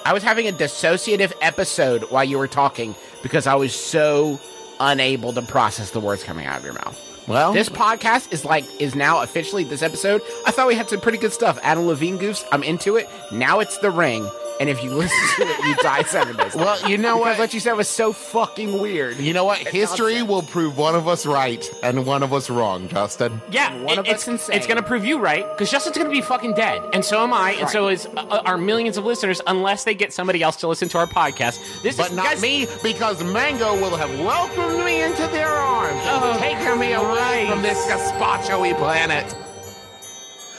I 0.04 0.14
was 0.14 0.24
having 0.24 0.48
a 0.48 0.52
dissociative 0.52 1.34
episode 1.42 2.10
while 2.10 2.24
you 2.24 2.38
were 2.38 2.48
talking 2.48 2.96
because 3.22 3.46
I 3.46 3.56
was 3.56 3.74
so 3.74 4.40
unable 4.80 5.32
to 5.34 5.42
process 5.42 5.92
the 5.92 6.00
words 6.00 6.24
coming 6.24 6.46
out 6.46 6.58
of 6.58 6.64
your 6.64 6.74
mouth. 6.74 6.98
Well, 7.28 7.54
this 7.54 7.70
podcast 7.70 8.34
is 8.34 8.44
like 8.44 8.66
is 8.82 8.96
now 8.96 9.22
officially 9.22 9.64
this 9.64 9.84
episode. 9.84 10.22
I 10.48 10.52
thought 10.52 10.68
we 10.68 10.76
had 10.76 10.90
some 10.90 11.00
pretty 11.00 11.20
good 11.20 11.32
stuff. 11.32 11.60
Adam 11.62 11.86
Levine 11.86 12.18
goofs. 12.18 12.44
I'm 12.52 12.64
into 12.64 12.96
it. 12.96 13.08
Now 13.32 13.60
it's 13.60 13.78
the 13.78 13.92
ring. 13.92 14.28
And 14.62 14.70
if 14.70 14.84
you 14.84 14.92
listen 14.92 15.18
to 15.38 15.52
it, 15.52 15.66
you 15.66 15.76
die 15.78 16.04
seven 16.04 16.38
days. 16.38 16.54
Well, 16.54 16.88
you 16.88 16.96
know 17.00 17.18
because 17.18 17.38
what? 17.38 17.40
what 17.40 17.54
you 17.56 17.60
said 17.60 17.74
was 17.74 17.88
so 17.88 18.14
fucking 18.14 18.80
weird. 18.80 19.18
You 19.18 19.34
know 19.34 19.44
what? 19.44 19.58
History 19.58 20.22
will 20.22 20.44
prove 20.44 20.78
one 20.78 20.94
of 20.94 21.08
us 21.08 21.26
right 21.26 21.68
and 21.82 22.06
one 22.06 22.22
of 22.22 22.32
us 22.32 22.48
wrong, 22.48 22.88
Justin. 22.88 23.42
Yeah, 23.50 23.74
One 23.82 23.98
of 23.98 24.06
it- 24.06 24.10
us 24.12 24.16
it's, 24.22 24.28
insane. 24.28 24.56
it's 24.58 24.68
gonna 24.68 24.84
prove 24.84 25.04
you 25.04 25.18
right 25.18 25.50
because 25.50 25.72
Justin's 25.72 25.98
gonna 25.98 26.12
be 26.12 26.22
fucking 26.22 26.54
dead, 26.54 26.80
and 26.94 27.04
so 27.04 27.24
am 27.24 27.34
I, 27.34 27.54
and 27.54 27.68
so 27.70 27.88
is 27.88 28.06
uh, 28.16 28.42
our 28.46 28.58
millions 28.60 28.98
of 28.98 29.04
listeners, 29.06 29.42
unless 29.48 29.84
they 29.84 29.96
get 29.96 30.14
somebody 30.14 30.44
else 30.44 30.58
to 30.58 30.68
listen 30.68 30.88
to 30.90 31.00
our 31.00 31.08
podcast. 31.08 31.58
This 31.82 31.98
But 31.98 32.12
is 32.12 32.16
not 32.16 32.26
guys, 32.26 32.42
me, 32.44 32.68
because 32.84 33.24
Mango 33.24 33.74
will 33.82 33.98
have 33.98 34.12
welcomed 34.20 34.86
me 34.86 35.02
into 35.02 35.26
their 35.30 35.50
arms 35.50 36.00
Oh, 36.04 36.32
and 36.34 36.40
taken 36.40 36.80
me 36.80 36.94
away 36.94 37.48
Christ. 37.48 37.52
from 37.52 37.62
this 37.64 37.80
gazpacho-y 37.88 38.74
planet. 38.74 39.36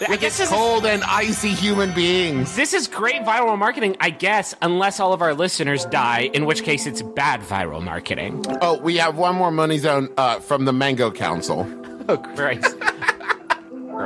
I 0.09 0.17
guess 0.17 0.39
this 0.39 0.41
is- 0.41 0.49
cold 0.51 0.87
and 0.87 1.03
icy 1.05 1.51
human 1.51 1.93
beings. 1.93 2.55
This 2.57 2.73
is 2.75 2.89
great 2.89 3.23
viral 3.23 3.57
marketing, 3.59 3.97
I 4.01 4.11
guess, 4.11 4.55
unless 4.63 5.01
all 5.01 5.13
of 5.13 5.23
our 5.23 5.35
listeners 5.35 5.85
die, 5.87 6.31
in 6.33 6.45
which 6.47 6.63
case 6.65 6.87
it's 6.87 7.03
bad 7.03 7.41
viral 7.41 7.83
marketing. 7.83 8.45
Oh, 8.61 8.79
we 8.79 8.97
have 8.97 9.17
one 9.17 9.35
more 9.37 9.51
money 9.51 9.79
zone 9.79 10.09
uh, 10.17 10.41
from 10.41 10.65
the 10.65 10.73
Mango 10.73 11.11
Council. 11.11 11.67
Oh, 12.09 12.17
Christ. 12.17 12.77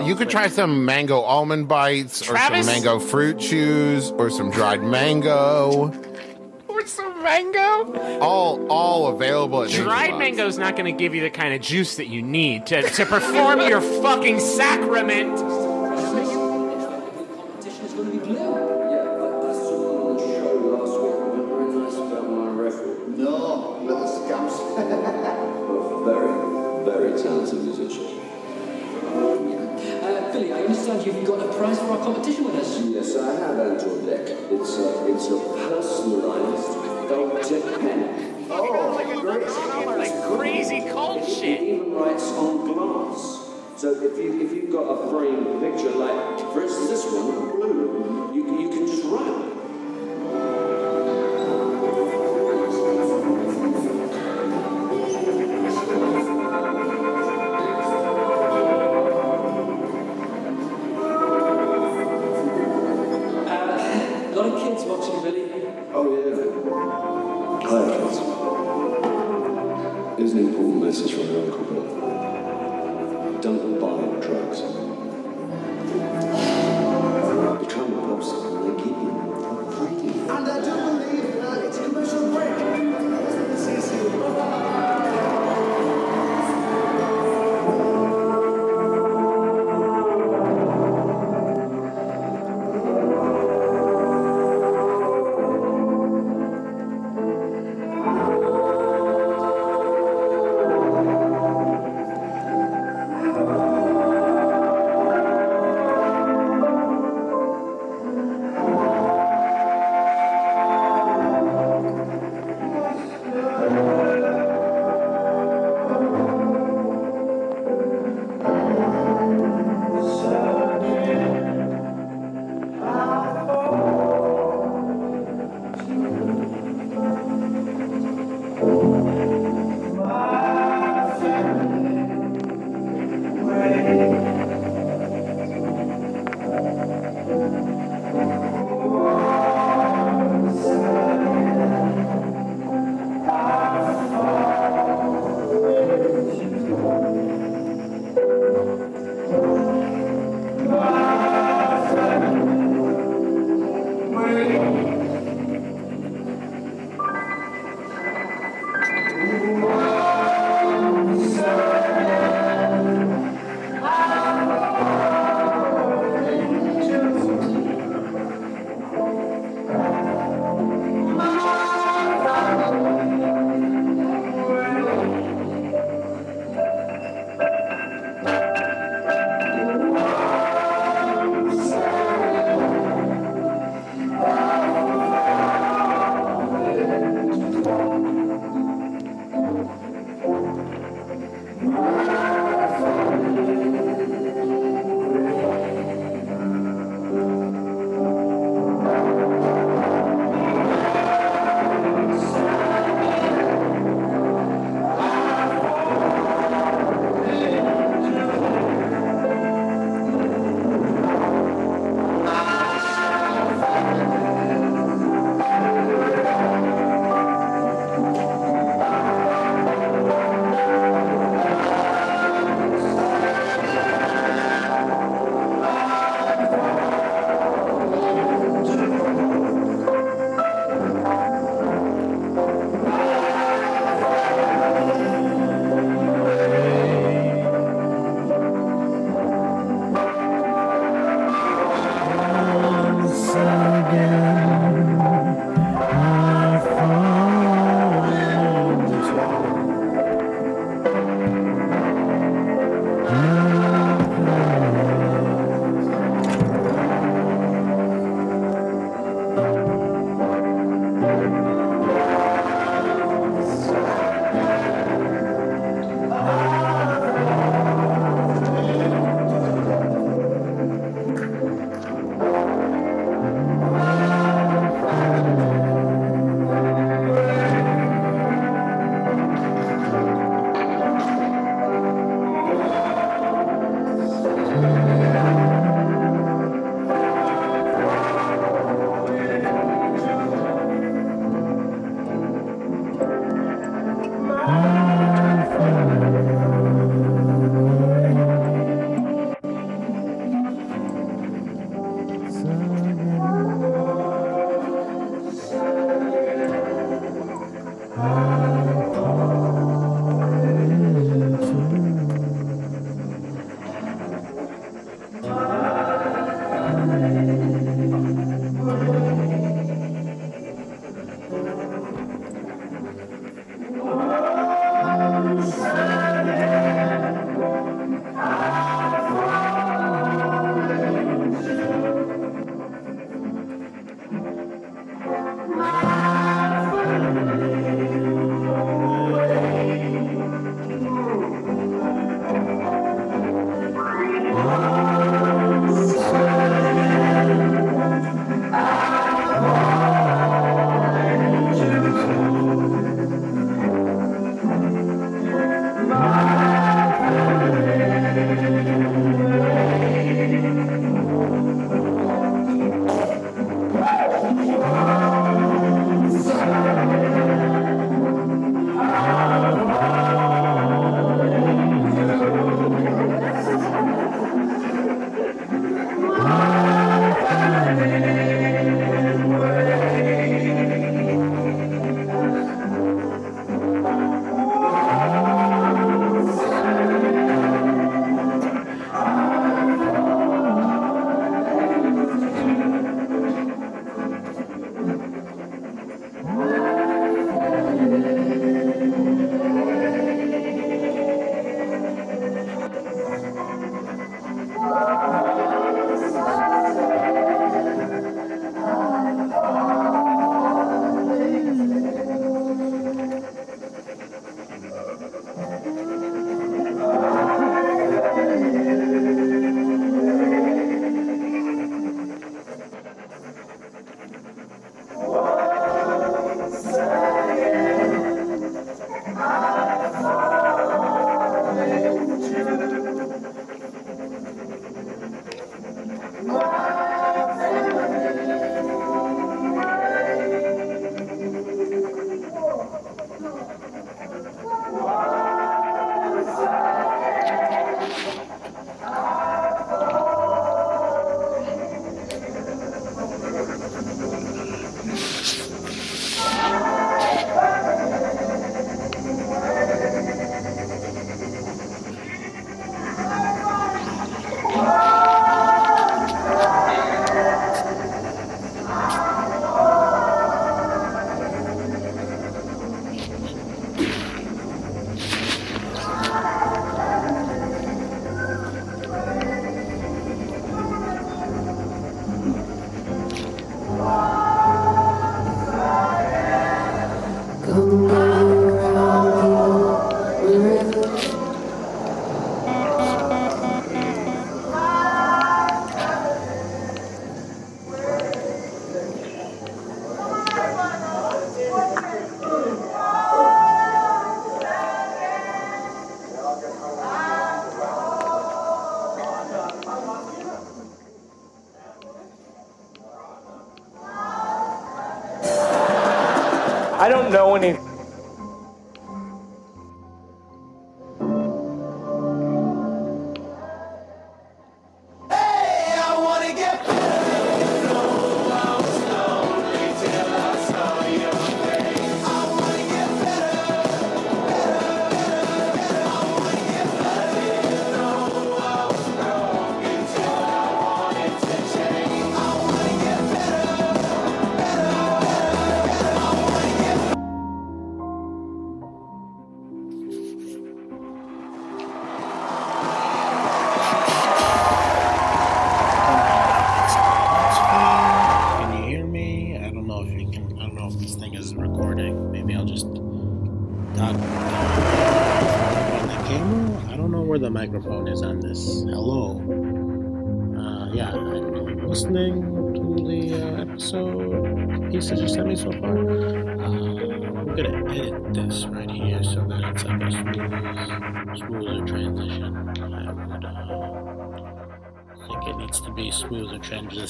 You 0.05 0.15
could 0.15 0.29
try 0.29 0.49
some 0.49 0.85
mango 0.85 1.21
almond 1.21 1.69
bites, 1.69 2.21
or 2.29 2.37
some 2.37 2.67
mango 2.67 2.99
fruit 2.99 3.39
chews, 3.39 4.11
or 4.13 4.29
some 4.29 4.51
dried 4.51 4.83
mango. 4.83 5.91
Or 6.69 6.87
some 6.87 7.23
mango? 7.23 8.19
All 8.21 8.67
all 8.69 9.07
available 9.15 9.63
at 9.63 9.71
Dried 9.71 10.19
mango's 10.19 10.59
not 10.59 10.77
going 10.77 10.85
to 10.85 10.99
give 11.03 11.15
you 11.15 11.23
the 11.23 11.31
kind 11.31 11.55
of 11.55 11.63
juice 11.63 11.97
that 11.97 12.09
you 12.09 12.21
need 12.21 12.67
to, 12.67 12.83
to 12.83 13.07
perform 13.07 13.61
your 13.61 13.81
fucking 13.81 14.41
sacrament. 14.41 15.39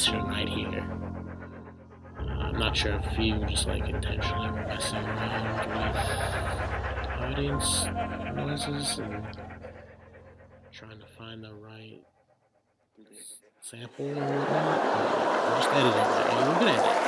Western 0.06 0.28
right 0.28 0.48
here. 0.48 0.88
Uh, 2.16 2.22
I'm 2.22 2.58
not 2.58 2.76
sure 2.76 2.92
if 2.92 3.18
you 3.18 3.44
just 3.46 3.66
like 3.66 3.88
intentionally 3.88 4.50
messing 4.50 4.98
around 4.98 5.68
with 5.68 5.96
audience 7.22 7.86
noises 8.36 8.98
and 8.98 9.26
trying 10.70 11.00
to 11.00 11.06
find 11.18 11.42
the 11.42 11.54
right 11.54 12.02
sample 13.62 14.06
or 14.06 14.14
whatnot. 14.14 14.80
I'm 14.84 15.62
just 15.62 15.70
editing 15.74 15.98
it. 15.98 16.60
We're 16.60 16.68
at 16.68 17.02
it. 17.02 17.05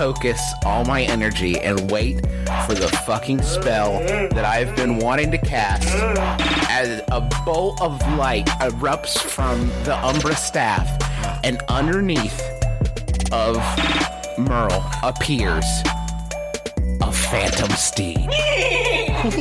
Focus 0.00 0.54
all 0.64 0.82
my 0.86 1.02
energy 1.02 1.60
and 1.60 1.90
wait 1.90 2.14
for 2.64 2.72
the 2.72 2.88
fucking 3.04 3.42
spell 3.42 3.98
that 4.00 4.46
I've 4.46 4.74
been 4.74 4.96
wanting 4.96 5.30
to 5.30 5.36
cast 5.36 5.86
as 6.70 7.02
a 7.08 7.20
bolt 7.44 7.82
of 7.82 8.00
light 8.16 8.46
erupts 8.62 9.18
from 9.18 9.68
the 9.84 9.94
Umbra 10.02 10.34
staff 10.36 10.88
and 11.44 11.60
underneath 11.68 12.40
of 13.30 13.56
Merle 14.38 14.90
appears 15.02 15.66
a 17.02 17.12
phantom 17.12 17.68
steed. 17.72 18.20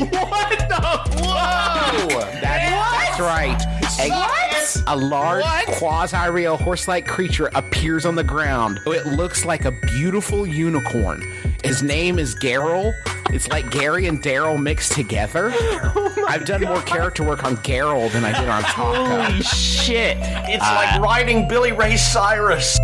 what 0.10 0.60
the? 0.68 0.82
Whoa! 1.24 2.20
That's 2.41 3.18
right. 3.22 3.57
A, 4.01 4.48
A 4.88 4.95
large 4.95 5.43
quasi-real 5.67 6.57
horse-like 6.57 7.07
creature 7.07 7.49
appears 7.55 8.05
on 8.05 8.15
the 8.15 8.24
ground. 8.24 8.80
It 8.86 9.05
looks 9.07 9.45
like 9.45 9.65
a 9.65 9.72
beautiful 9.72 10.45
unicorn. 10.45 11.22
His 11.63 11.82
name 11.84 12.20
is 12.20 12.36
Garyl. 12.36 12.93
It's 13.32 13.47
like 13.49 13.70
Gary 13.72 14.07
and 14.07 14.22
Daryl 14.24 14.61
mixed 14.61 14.93
together. 14.93 15.51
I've 16.28 16.45
done 16.45 16.61
more 16.63 16.82
character 16.82 17.24
work 17.24 17.43
on 17.43 17.57
Garyl 17.57 18.11
than 18.11 18.24
I 18.26 18.39
did 18.39 18.49
on 18.49 18.63
Taako. 18.63 19.26
Holy 19.28 19.41
shit! 19.43 20.17
It's 20.22 20.63
Uh, 20.63 20.74
like 20.76 21.01
riding 21.01 21.47
Billy 21.47 21.72
Ray 21.72 21.95
Cyrus. 21.97 22.80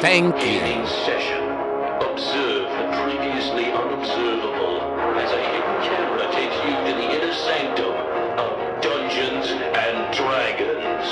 Thank 0.00 0.36
you. 0.44 0.60
Session. 1.06 1.40
Observe 2.04 2.68
the 2.68 2.86
previously 3.00 3.72
unobservable 3.72 4.76
as 5.16 5.32
a 5.32 5.40
hidden 5.40 5.76
camera 5.88 6.28
takes 6.36 6.54
you 6.64 6.76
to 6.84 6.92
the 7.00 7.08
inner 7.16 7.32
sanctum 7.32 7.96
of 8.36 8.82
Dungeons 8.82 9.48
and 9.48 9.96
Dragons. 10.14 11.08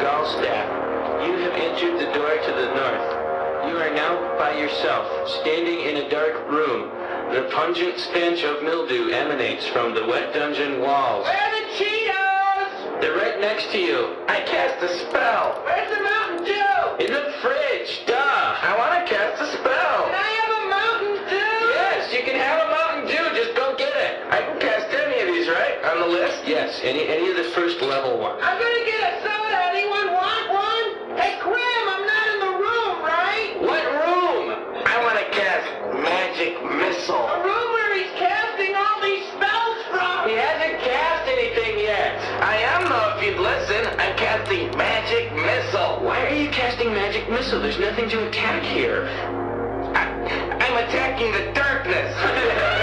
Galstaff, 0.00 1.28
you 1.28 1.36
have 1.44 1.52
entered 1.52 2.00
the 2.00 2.12
door 2.14 2.34
to 2.34 2.52
the 2.52 2.68
north. 2.72 3.68
You 3.68 3.76
are 3.76 3.92
now 3.94 4.38
by 4.38 4.56
yourself, 4.58 5.28
standing 5.42 5.80
in 5.80 6.06
a 6.06 6.08
dark 6.08 6.48
room. 6.48 6.88
The 7.34 7.50
pungent 7.52 7.98
stench 7.98 8.42
of 8.44 8.62
mildew 8.62 9.10
emanates 9.10 9.66
from 9.66 9.94
the 9.94 10.06
wet 10.06 10.32
dungeon 10.32 10.80
walls. 10.80 11.24
Where 11.24 11.36
are 11.36 11.50
the 11.50 11.84
Cheetos? 11.84 13.00
They're 13.02 13.16
right 13.16 13.40
next 13.40 13.70
to 13.72 13.78
you. 13.78 14.16
I 14.26 14.40
cast 14.40 14.82
a 14.82 14.88
spell. 15.00 15.60
Where's 15.66 15.90
the 15.90 16.05
the 26.06 26.12
list? 26.12 26.46
Yes, 26.46 26.80
any 26.82 27.08
any 27.08 27.30
of 27.30 27.36
the 27.36 27.50
first 27.50 27.80
level 27.82 28.18
ones. 28.18 28.40
I'm 28.42 28.58
gonna 28.58 28.84
get 28.86 29.00
a 29.02 29.12
soda. 29.22 29.58
Anyone 29.74 30.12
want 30.14 30.46
one? 30.54 30.86
Hey, 31.18 31.38
Grim, 31.42 31.84
I'm 31.88 32.06
not 32.06 32.26
in 32.34 32.38
the 32.46 32.54
room, 32.62 32.94
right? 33.02 33.50
What 33.60 33.82
room? 33.82 34.44
I 34.86 34.94
want 35.02 35.18
to 35.18 35.26
cast 35.34 35.66
magic 35.98 36.62
missile. 36.62 37.26
A 37.26 37.42
room 37.42 37.68
where 37.74 37.94
he's 37.98 38.12
casting 38.18 38.74
all 38.74 38.98
these 39.02 39.26
spells 39.34 39.78
from. 39.90 40.30
He 40.30 40.36
hasn't 40.38 40.78
cast 40.86 41.26
anything 41.28 41.78
yet. 41.78 42.14
I 42.42 42.56
am 42.56 42.86
though, 42.86 43.18
if 43.18 43.24
you'd 43.26 43.42
listen. 43.42 43.86
I'm 43.98 44.16
casting 44.16 44.70
magic 44.76 45.34
missile. 45.34 46.04
Why 46.06 46.26
are 46.26 46.34
you 46.34 46.50
casting 46.50 46.92
magic 46.94 47.28
missile? 47.30 47.60
There's 47.60 47.80
nothing 47.80 48.08
to 48.10 48.28
attack 48.28 48.62
here. 48.62 49.08
I, 49.94 50.06
I'm 50.62 50.76
attacking 50.86 51.32
the 51.32 51.52
darkness. 51.52 52.72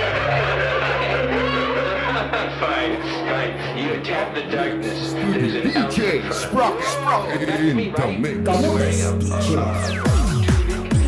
You 3.83 3.91
attack 3.95 4.33
the 4.33 4.43
darkness. 4.43 5.11
There's 5.11 5.55
an 5.55 5.63
DJ 5.71 6.31
Sprocket. 6.31 6.79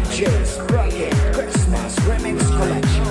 DJ 0.04 0.46
Sprocket 0.46 1.14
Christmas 1.34 1.96
Remix 2.00 2.40
Collection. 2.58 3.05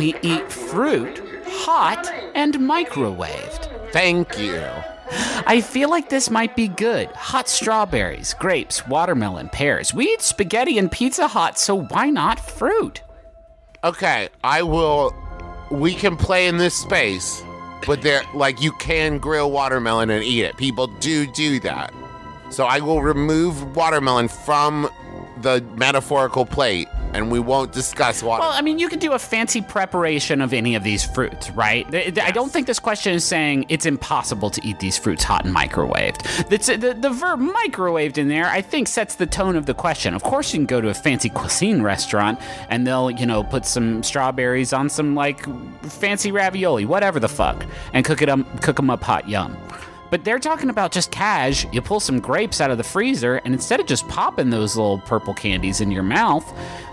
We 0.00 0.14
eat 0.22 0.50
fruit 0.50 1.22
hot 1.44 2.10
and 2.34 2.54
microwaved? 2.54 3.92
Thank 3.92 4.38
you. 4.38 4.64
I 5.46 5.60
feel 5.60 5.90
like 5.90 6.08
this 6.08 6.30
might 6.30 6.56
be 6.56 6.68
good. 6.68 7.08
Hot 7.08 7.50
strawberries, 7.50 8.32
grapes, 8.32 8.86
watermelon, 8.86 9.50
pears. 9.50 9.92
We 9.92 10.06
eat 10.06 10.22
spaghetti 10.22 10.78
and 10.78 10.90
Pizza 10.90 11.28
Hut, 11.28 11.58
so 11.58 11.82
why 11.82 12.08
not 12.08 12.40
fruit? 12.40 13.02
Okay, 13.84 14.30
I 14.42 14.62
will. 14.62 15.14
We 15.70 15.94
can 15.94 16.16
play 16.16 16.46
in 16.46 16.56
this 16.56 16.74
space, 16.74 17.42
but 17.86 18.00
there, 18.00 18.22
like, 18.34 18.62
you 18.62 18.72
can 18.72 19.18
grill 19.18 19.50
watermelon 19.50 20.08
and 20.08 20.24
eat 20.24 20.44
it. 20.44 20.56
People 20.56 20.86
do 21.00 21.30
do 21.32 21.60
that. 21.60 21.92
So 22.50 22.64
I 22.64 22.80
will 22.80 23.02
remove 23.02 23.76
watermelon 23.76 24.28
from 24.28 24.88
the 25.42 25.62
metaphorical 25.76 26.46
plate, 26.46 26.88
and 27.12 27.30
we 27.30 27.38
won't 27.38 27.72
discuss 27.72 28.22
water. 28.22 28.40
Well, 28.40 28.52
I 28.52 28.62
mean, 28.62 28.78
you 28.78 28.88
can 28.88 28.98
do 28.98 29.12
a 29.12 29.18
fancy 29.18 29.60
preparation 29.60 30.40
of 30.40 30.52
any 30.52 30.74
of 30.74 30.84
these 30.84 31.04
fruits, 31.04 31.50
right? 31.50 31.90
Th- 31.90 32.18
I 32.18 32.30
don't 32.30 32.50
think 32.52 32.66
this 32.66 32.78
question 32.78 33.14
is 33.14 33.24
saying 33.24 33.66
it's 33.68 33.86
impossible 33.86 34.50
to 34.50 34.66
eat 34.66 34.78
these 34.80 34.96
fruits 34.96 35.24
hot 35.24 35.44
and 35.44 35.54
microwaved. 35.54 36.48
That's, 36.48 36.66
the, 36.66 36.96
the 36.98 37.10
verb 37.10 37.40
microwaved 37.40 38.18
in 38.18 38.28
there, 38.28 38.46
I 38.46 38.62
think, 38.62 38.88
sets 38.88 39.14
the 39.16 39.26
tone 39.26 39.56
of 39.56 39.66
the 39.66 39.74
question. 39.74 40.14
Of 40.14 40.22
course, 40.22 40.52
you 40.52 40.58
can 40.58 40.66
go 40.66 40.80
to 40.80 40.88
a 40.88 40.94
fancy 40.94 41.28
cuisine 41.28 41.82
restaurant 41.82 42.40
and 42.68 42.86
they'll, 42.86 43.10
you 43.10 43.26
know, 43.26 43.42
put 43.42 43.66
some 43.66 44.02
strawberries 44.02 44.72
on 44.72 44.88
some, 44.88 45.14
like, 45.14 45.44
fancy 45.84 46.32
ravioli, 46.32 46.84
whatever 46.84 47.20
the 47.20 47.28
fuck, 47.28 47.64
and 47.92 48.04
cook 48.04 48.22
it 48.22 48.28
up, 48.28 48.62
cook 48.62 48.76
them 48.76 48.90
up 48.90 49.02
hot, 49.02 49.28
yum. 49.28 49.56
But 50.10 50.24
they're 50.24 50.38
talking 50.38 50.70
about 50.70 50.90
just 50.90 51.10
cash. 51.10 51.66
You 51.72 51.80
pull 51.80 52.00
some 52.00 52.18
grapes 52.18 52.60
out 52.60 52.70
of 52.70 52.78
the 52.78 52.84
freezer, 52.84 53.36
and 53.44 53.54
instead 53.54 53.80
of 53.80 53.86
just 53.86 54.06
popping 54.08 54.50
those 54.50 54.76
little 54.76 54.98
purple 54.98 55.34
candies 55.34 55.80
in 55.80 55.90
your 55.90 56.02
mouth, 56.02 56.44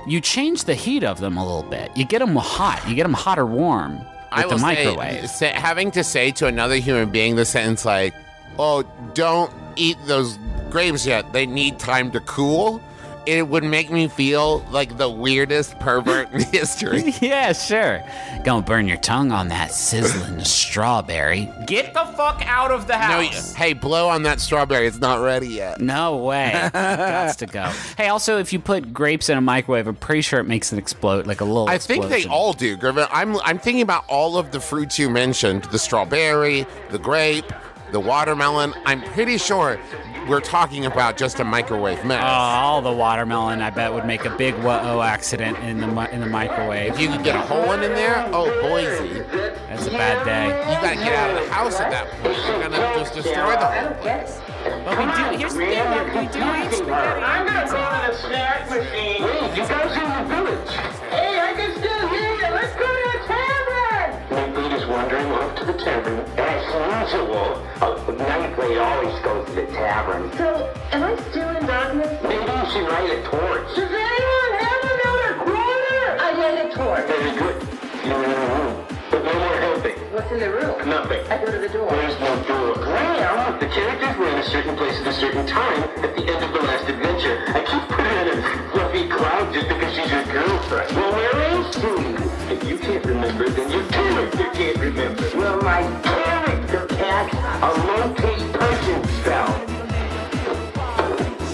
you 0.06 0.22
change 0.22 0.66
the 0.66 0.76
heat 0.76 1.04
of 1.04 1.20
them 1.20 1.38
a 1.38 1.46
little 1.46 1.70
bit. 1.70 1.96
You 1.98 2.06
get 2.06 2.20
them 2.20 2.36
hot. 2.36 2.88
You 2.88 2.96
get 2.96 3.04
them 3.04 3.14
hot 3.14 3.40
or 3.40 3.46
warm 3.46 3.98
with 3.98 4.08
I 4.32 4.48
the 4.48 4.58
microwave. 4.58 5.30
Say, 5.30 5.52
say, 5.52 5.60
having 5.60 5.92
to 5.92 6.04
say 6.04 6.32
to 6.32 6.48
another 6.48 6.76
human 6.76 7.10
being 7.10 7.36
the 7.36 7.46
sentence 7.46 7.86
like, 7.86 8.14
"Oh, 8.60 8.84
don't 9.14 9.52
eat 9.76 9.98
those 10.06 10.38
grapes 10.70 11.06
yet. 11.06 11.34
They 11.34 11.46
need 11.46 11.80
time 11.80 12.12
to 12.12 12.20
cool." 12.22 12.82
It 13.28 13.48
would 13.48 13.64
make 13.66 13.92
me 13.92 14.08
feel 14.08 14.60
like 14.72 14.98
the 14.98 15.10
weirdest 15.10 15.78
pervert 15.80 16.32
in 16.32 16.42
history. 16.52 17.14
yeah, 17.22 17.52
sure. 17.54 18.02
Don't 18.46 18.66
burn 18.66 18.88
your 18.88 18.98
tongue 18.98 19.32
on 19.34 19.50
that 19.50 19.72
sizzling 19.72 20.44
strawberry. 20.46 21.52
Get 21.66 21.94
the 21.94 22.06
fuck 22.16 22.42
out 22.46 22.72
of 22.72 22.88
the 22.88 22.98
house. 22.98 23.54
y- 23.54 23.58
hey, 23.66 23.74
blow 23.74 24.08
on 24.10 24.24
that 24.24 24.40
strawberry. 24.40 24.88
It's 24.88 25.00
not 25.00 25.22
ready 25.22 25.48
yet. 25.50 25.82
No 25.82 26.18
way. 26.18 26.52
Gots 26.74 27.36
to 27.38 27.46
go. 27.48 27.64
Hey, 27.98 28.08
also, 28.08 28.38
if 28.40 28.54
you 28.54 28.60
put 28.60 28.94
grapes 28.94 29.28
in 29.30 29.38
a 29.38 29.42
microwave, 29.42 29.88
I'm 29.88 29.96
pretty 29.96 30.22
sure 30.22 30.40
it 30.40 30.46
makes 30.48 30.72
it 30.72 30.80
explode 30.80 31.28
like 31.28 31.42
a 31.42 31.46
little. 31.46 31.68
I 31.68 31.78
think 31.78 32.08
they 32.08 32.26
all 32.26 32.54
do, 32.54 32.78
Griffin. 32.78 33.08
I'm 33.12 33.38
I'm 33.42 33.60
thinking 33.60 33.82
about 33.82 34.06
all 34.08 34.38
of 34.38 34.52
the 34.52 34.60
fruits 34.62 34.98
you 34.98 35.10
mentioned: 35.10 35.66
the 35.66 35.80
strawberry, 35.80 36.66
the 36.92 37.00
grape, 37.00 37.46
the 37.92 38.00
watermelon. 38.00 38.74
I'm 38.86 39.02
pretty 39.02 39.38
sure 39.38 39.80
we're 40.28 40.42
talking 40.42 40.86
about 40.86 41.18
just 41.18 41.40
a 41.40 41.44
microwave 41.44 42.04
mess. 42.06 42.22
Oh, 42.22 42.28
all 42.28 42.82
the 42.82 42.92
watermelon, 42.92 43.62
I 43.62 43.70
bet, 43.70 43.94
would 43.94 44.06
make 44.06 44.26
a 44.26 44.36
big 44.36 44.56
whoa 44.56 45.02
accident 45.02 45.58
in 45.60 45.80
the 45.80 46.14
in 46.14 46.20
the 46.22 46.28
microwave. 46.28 46.94
If 46.94 47.00
you 47.00 47.10
could 47.10 47.24
get 47.24 47.36
a 47.36 47.42
whole 47.42 47.66
one 47.66 47.84
in 47.84 47.94
there, 47.94 48.30
oh 48.34 48.50
Boise, 48.62 49.24
that's 49.68 49.88
a 49.88 49.92
bad 49.92 50.26
day. 50.26 50.48
You 50.48 50.76
gotta 50.82 50.96
get 50.96 51.14
out 51.14 51.30
of 51.32 51.36
the 51.44 51.50
house 51.54 51.80
at 51.80 51.92
that 51.92 52.10
point. 52.22 52.38
You're 52.48 52.62
gonna 52.62 53.00
just 53.00 53.14
destroy 53.14 53.56
the 53.56 53.66
whole 53.66 53.94
place. 54.02 54.40
But 54.64 54.98
we 54.98 55.06
do. 55.06 55.24
Here's 55.38 55.54
the 55.54 55.60
thing: 55.60 55.88
we 56.14 56.28
do 56.28 56.40
eat 56.40 56.74
spaghetti. 56.74 57.22
I'm 57.24 57.46
gonna 57.46 57.66
go 57.66 57.78
to 57.78 58.00
the 58.12 58.18
snack 58.18 58.70
machine. 58.70 59.22
Wait, 59.24 59.42
you 59.56 59.64
guys 59.64 59.98
are 59.98 60.04
in 60.04 60.10
the 60.28 60.36
village. 60.36 60.72
Hey, 61.10 61.34
I 61.40 61.42
can 61.54 61.72
still 61.78 62.04
hear 62.10 62.32
you. 62.36 62.50
Let's 62.52 62.76
go 62.76 62.88
to 62.88 62.92
the 63.16 63.22
tavern. 63.28 64.12
Nightblade 64.28 64.74
is 64.78 64.86
wandering 64.88 65.30
off 65.32 65.56
to 65.56 65.64
the 65.66 65.74
tavern 65.74 66.20
as 66.20 66.47
usual. 66.78 67.64
Oh, 67.82 67.94
Nightblade 68.08 68.80
always 68.82 69.18
goes 69.24 69.46
to 69.50 69.54
the 69.56 69.66
tavern. 69.74 70.32
So, 70.38 70.74
am 70.92 71.04
I 71.04 71.16
still 71.30 71.50
in 71.56 71.66
darkness? 71.66 72.12
Maybe 72.24 72.46
you 72.46 72.66
should 72.72 72.88
light 72.90 73.10
a 73.10 73.22
torch. 73.30 73.68
Does 73.76 73.92
anyone 73.92 74.52
have 74.62 74.82
another 74.94 75.32
quarter? 75.46 76.02
I 76.20 76.30
light 76.38 76.58
a 76.66 76.68
torch. 76.76 77.06
Very 77.08 77.34
good. 77.38 77.58
You're 78.06 78.24
in 78.24 78.32
a 78.32 78.40
room. 78.54 78.86
But 79.12 79.24
no 79.24 79.34
more 79.34 79.58
helping. 79.58 79.98
What's 80.14 80.32
in 80.32 80.40
the 80.40 80.50
room? 80.50 80.90
Nothing. 80.90 81.22
I 81.32 81.38
go 81.44 81.52
to 81.52 81.60
the 81.60 81.70
door. 81.70 81.90
There's 81.90 82.20
no 82.20 82.32
door. 82.44 82.74
Well, 82.78 83.60
the 83.60 83.68
characters 83.68 84.18
were 84.18 84.28
in 84.30 84.38
a 84.40 84.44
certain 84.44 84.76
place 84.76 85.00
at 85.02 85.08
a 85.08 85.14
certain 85.14 85.46
time 85.48 85.84
at 86.04 86.16
the 86.16 86.24
end 86.28 86.44
of 86.44 86.52
the 86.54 86.60
last 86.62 86.90
adventure. 86.90 87.38
I 87.48 87.62
keep 87.64 87.84
putting 87.90 88.18
in 88.22 88.28
a 88.38 88.70
fluffy 88.72 89.08
cloud 89.10 89.54
just 89.54 89.68
because 89.68 89.94
she's 89.96 90.12
your 90.12 90.26
girlfriend. 90.26 90.96
Well, 90.96 91.12
where 91.14 91.38
is 91.60 91.66
she? 91.76 92.54
If 92.54 92.64
you 92.68 92.78
can't 92.78 93.06
remember, 93.06 93.50
then 93.50 93.72
your 93.72 93.86
character 93.88 94.50
can't 94.54 94.78
remember. 94.78 95.24
Well, 95.36 95.62
my 95.62 95.82
character 96.02 96.57
cast 96.98 97.34
a 97.62 97.70
locate 97.86 98.54
person 98.54 99.04
spell. 99.20 99.54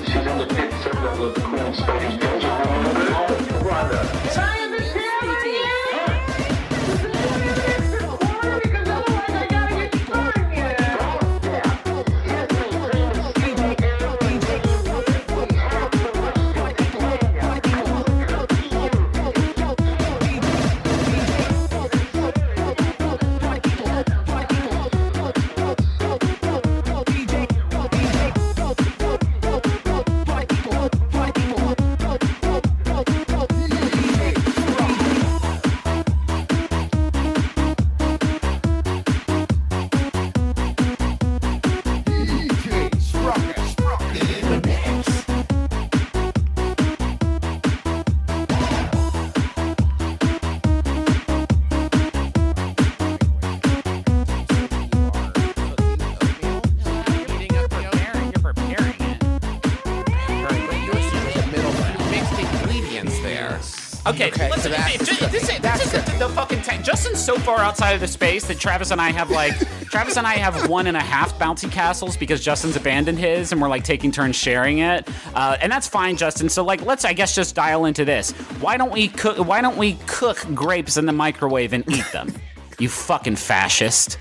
She's 0.06 0.26
in 0.26 0.38
the 0.38 0.48
fifth 0.56 0.74
sublevel 0.84 1.28
of 1.28 1.36
the 1.36 1.42
Queen 1.42 1.74
Spider's 1.74 2.23
Okay, 64.14 64.50
let's, 64.50 64.64
so 64.64 64.70
that's- 64.70 64.98
this, 65.00 65.20
this, 65.32 65.50
is- 65.50 65.60
this 65.62 65.86
is 65.86 65.92
the, 65.92 66.16
the 66.20 66.30
fucking 66.30 66.62
tank. 66.62 66.84
Justin's 66.84 67.24
so 67.24 67.38
far 67.38 67.60
outside 67.60 67.92
of 67.94 68.00
the 68.02 68.08
space 68.08 68.46
that 68.48 68.60
Travis 68.60 68.92
and 68.92 69.02
I 69.02 69.12
have 69.12 69.30
like 69.32 69.58
Travis 69.90 70.18
and 70.18 70.26
I 70.28 70.34
have 70.34 70.70
one 70.70 70.88
and 70.88 70.96
a 70.98 71.02
half 71.02 71.38
bouncy 71.40 71.72
castles 71.72 72.16
because 72.18 72.44
Justin's 72.44 72.76
abandoned 72.76 73.18
his 73.20 73.52
and 73.52 73.62
we're 73.62 73.70
like 73.70 73.84
taking 73.84 74.12
turns 74.12 74.36
sharing 74.36 74.80
it, 74.80 75.08
uh, 75.36 75.58
and 75.62 75.72
that's 75.72 75.88
fine, 75.88 76.16
Justin. 76.18 76.50
So 76.50 76.64
like, 76.64 76.82
let's 76.84 77.06
I 77.06 77.14
guess 77.14 77.34
just 77.36 77.56
dial 77.56 77.86
into 77.86 78.06
this. 78.06 78.32
Why 78.62 78.78
don't 78.78 78.92
we 78.92 79.08
cook? 79.08 79.38
Why 79.48 79.62
don't 79.62 79.78
we 79.78 79.94
cook 80.08 80.38
grapes 80.54 80.98
in 80.98 81.06
the 81.06 81.14
microwave 81.14 81.74
and 81.74 81.88
eat 81.90 82.06
them? 82.12 82.34
You 82.80 82.90
fucking 82.90 83.36
fascist. 83.36 84.18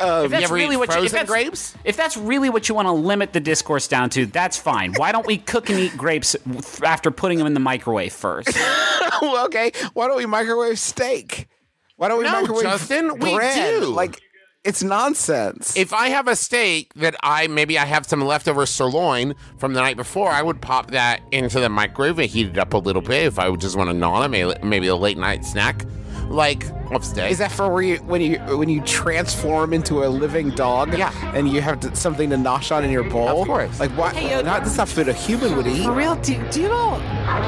Uh, 0.00 0.22
If 0.24 0.30
that's 0.30 0.50
really 0.50 0.76
what 0.76 0.94
you, 0.94 1.04
if 1.04 1.12
that's, 1.12 1.28
grapes? 1.30 1.74
if 1.84 1.96
that's 1.96 2.16
really 2.16 2.50
what 2.50 2.68
you 2.68 2.74
want 2.74 2.88
to 2.88 2.92
limit 2.92 3.32
the 3.32 3.40
discourse 3.40 3.88
down 3.88 4.10
to, 4.10 4.26
that's 4.26 4.56
fine. 4.56 4.94
Why 4.94 5.12
don't 5.12 5.26
we 5.26 5.38
cook 5.38 5.70
and 5.70 5.78
eat 5.78 5.96
grapes 5.96 6.36
after 6.82 7.10
putting 7.10 7.38
them 7.38 7.46
in 7.46 7.54
the 7.54 7.60
microwave 7.60 8.12
first? 8.12 8.48
well, 9.22 9.44
okay. 9.46 9.72
Why 9.94 10.08
don't 10.08 10.16
we 10.16 10.26
microwave 10.26 10.78
steak? 10.78 11.48
Why 11.96 12.08
don't 12.08 12.18
we 12.18 12.24
No, 12.24 12.40
microwave 12.40 12.64
Justin, 12.64 13.18
we 13.18 13.38
do. 13.38 13.86
Like, 13.86 14.20
it's 14.64 14.82
nonsense. 14.82 15.76
If 15.76 15.92
I 15.92 16.08
have 16.08 16.28
a 16.28 16.36
steak 16.36 16.94
that 16.94 17.16
I 17.22 17.48
maybe 17.48 17.78
I 17.78 17.84
have 17.84 18.06
some 18.06 18.20
leftover 18.24 18.64
sirloin 18.64 19.34
from 19.58 19.72
the 19.72 19.80
night 19.80 19.96
before, 19.96 20.30
I 20.30 20.40
would 20.42 20.60
pop 20.60 20.92
that 20.92 21.20
into 21.32 21.58
the 21.58 21.68
microwave 21.68 22.18
and 22.18 22.28
heat 22.30 22.46
it 22.46 22.58
up 22.58 22.72
a 22.74 22.78
little 22.78 23.02
bit 23.02 23.26
if 23.26 23.38
I 23.38 23.48
would 23.48 23.60
just 23.60 23.76
want 23.76 23.90
to 23.90 23.94
gnaw 23.94 24.22
it, 24.22 24.28
maybe, 24.28 24.52
maybe 24.62 24.86
a 24.86 24.96
late 24.96 25.18
night 25.18 25.44
snack. 25.44 25.84
Like 26.28 26.66
upstairs. 26.90 27.32
Is 27.32 27.38
that 27.38 27.52
for 27.52 27.68
where 27.68 27.82
you, 27.82 27.96
when 27.98 28.20
you 28.20 28.38
when 28.56 28.68
you 28.68 28.80
transform 28.82 29.72
into 29.72 30.04
a 30.04 30.08
living 30.08 30.50
dog? 30.50 30.96
Yeah. 30.96 31.12
And 31.34 31.48
you 31.48 31.60
have 31.60 31.80
to, 31.80 31.94
something 31.94 32.30
to 32.30 32.36
nosh 32.36 32.74
on 32.74 32.84
in 32.84 32.90
your 32.90 33.04
bowl? 33.04 33.42
Of 33.42 33.48
course. 33.48 33.80
Like 33.80 33.90
what? 33.92 34.14
not 34.14 34.64
that's 34.64 34.76
not 34.76 34.88
food 34.88 35.08
a 35.08 35.12
human 35.12 35.56
would 35.56 35.66
eat. 35.66 35.84
For 35.84 35.92
real, 35.92 36.16
do, 36.16 36.42
do 36.50 36.62
you 36.62 36.70
all 36.70 36.98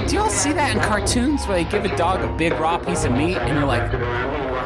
do 0.06 0.14
you 0.14 0.20
all 0.20 0.30
see 0.30 0.52
that 0.52 0.74
in 0.74 0.82
cartoons 0.82 1.46
where 1.46 1.62
they 1.62 1.70
give 1.70 1.84
a 1.84 1.96
dog 1.96 2.20
a 2.22 2.36
big 2.36 2.52
raw 2.55 2.78
piece 2.78 3.05
of 3.05 3.12
meat 3.12 3.36
and 3.36 3.56
you're 3.56 3.66
like, 3.66 3.92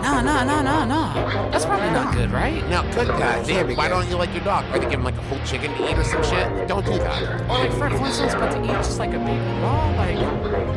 no, 0.02 0.20
no, 0.20 0.44
no, 0.44 0.62
no, 0.62 0.84
no, 0.84 1.50
that's 1.50 1.64
probably 1.64 1.90
not 1.90 2.14
good, 2.14 2.30
right? 2.30 2.66
Now, 2.68 2.82
good 2.92 3.08
God, 3.08 3.46
damn, 3.46 3.74
why 3.76 3.88
don't 3.88 4.08
you 4.08 4.16
like 4.16 4.32
your 4.32 4.44
dog? 4.44 4.64
Are 4.66 4.78
they 4.78 4.84
give 4.84 4.94
him 4.94 5.04
like 5.04 5.16
a 5.16 5.22
whole 5.22 5.44
chicken 5.44 5.72
to 5.74 5.90
eat 5.90 5.98
or 5.98 6.04
some 6.04 6.22
shit? 6.22 6.68
Don't 6.68 6.84
do 6.84 6.96
that. 6.98 7.42
Or 7.42 7.58
like 7.58 7.72
for 7.72 7.88
instance, 7.88 8.34
about 8.34 8.52
to 8.52 8.62
eat 8.62 8.68
just 8.68 8.98
like 8.98 9.10
a 9.10 9.18
big 9.18 9.40
raw 9.62 9.90
like 9.96 10.16